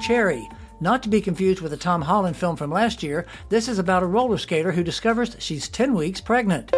Cherry, 0.00 0.48
not 0.80 1.02
to 1.02 1.10
be 1.10 1.20
confused 1.20 1.60
with 1.60 1.72
the 1.72 1.76
Tom 1.76 2.00
Holland 2.00 2.34
film 2.34 2.56
from 2.56 2.70
last 2.70 3.02
year, 3.02 3.26
this 3.50 3.68
is 3.68 3.78
about 3.78 4.02
a 4.02 4.06
roller 4.06 4.38
skater 4.38 4.72
who 4.72 4.82
discovers 4.82 5.36
she's 5.40 5.68
10 5.68 5.92
weeks 5.92 6.22
pregnant. 6.22 6.72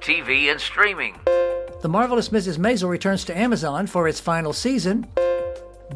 TV 0.00 0.52
and 0.52 0.60
streaming. 0.60 1.18
The 1.82 1.88
Marvelous 1.88 2.28
Mrs. 2.28 2.58
Maisel 2.58 2.88
returns 2.88 3.24
to 3.24 3.36
Amazon 3.36 3.88
for 3.88 4.06
its 4.06 4.20
final 4.20 4.52
season. 4.52 5.08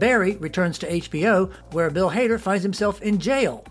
Barry 0.01 0.35
returns 0.39 0.79
to 0.79 0.91
HBO, 0.91 1.53
where 1.71 1.91
Bill 1.91 2.11
Hader 2.11 2.41
finds 2.41 2.65
himself 2.65 3.01
in 3.03 3.21
jail. 3.21 3.65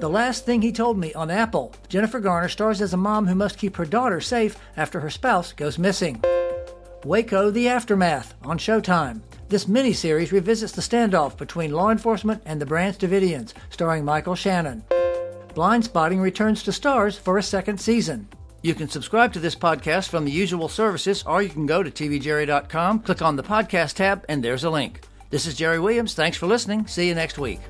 The 0.00 0.10
last 0.10 0.44
thing 0.44 0.60
he 0.60 0.72
told 0.72 0.98
me 0.98 1.14
on 1.14 1.30
Apple. 1.30 1.72
Jennifer 1.88 2.20
Garner 2.20 2.50
stars 2.50 2.82
as 2.82 2.92
a 2.92 2.98
mom 2.98 3.28
who 3.28 3.34
must 3.34 3.56
keep 3.56 3.76
her 3.76 3.86
daughter 3.86 4.20
safe 4.20 4.58
after 4.76 5.00
her 5.00 5.08
spouse 5.08 5.54
goes 5.54 5.78
missing. 5.78 6.22
Waco 7.04 7.50
The 7.50 7.68
Aftermath 7.68 8.34
on 8.42 8.58
Showtime. 8.58 9.22
This 9.48 9.64
miniseries 9.64 10.32
revisits 10.32 10.72
the 10.72 10.82
standoff 10.82 11.36
between 11.36 11.72
law 11.72 11.90
enforcement 11.90 12.42
and 12.44 12.60
the 12.60 12.66
Branch 12.66 12.96
Davidians, 12.96 13.54
starring 13.70 14.04
Michael 14.04 14.34
Shannon. 14.34 14.84
Blindspotting 15.54 16.20
returns 16.20 16.62
to 16.62 16.70
Starz 16.70 17.18
for 17.18 17.38
a 17.38 17.42
second 17.42 17.80
season. 17.80 18.28
You 18.62 18.74
can 18.74 18.88
subscribe 18.88 19.32
to 19.32 19.40
this 19.40 19.56
podcast 19.56 20.10
from 20.10 20.26
the 20.26 20.30
usual 20.30 20.68
services, 20.68 21.24
or 21.26 21.40
you 21.42 21.48
can 21.48 21.64
go 21.64 21.82
to 21.82 21.90
tvjerry.com, 21.90 23.00
click 23.00 23.22
on 23.22 23.36
the 23.36 23.42
podcast 23.42 23.94
tab, 23.94 24.24
and 24.28 24.44
there's 24.44 24.64
a 24.64 24.70
link. 24.70 25.00
This 25.30 25.46
is 25.46 25.56
Jerry 25.56 25.80
Williams. 25.80 26.12
Thanks 26.12 26.36
for 26.36 26.46
listening. 26.46 26.86
See 26.86 27.08
you 27.08 27.14
next 27.14 27.38
week. 27.38 27.60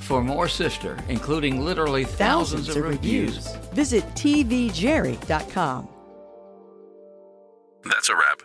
For 0.00 0.22
more 0.22 0.48
Sifter, 0.48 0.98
including 1.08 1.64
literally 1.64 2.04
thousands, 2.04 2.66
thousands 2.66 2.76
of, 2.76 2.84
reviews, 2.84 3.36
reviews, 3.48 3.56
visit 3.72 4.04
tvjerry.com. 4.14 5.88
That's 7.84 8.08
a 8.10 8.14
wrap. 8.14 8.42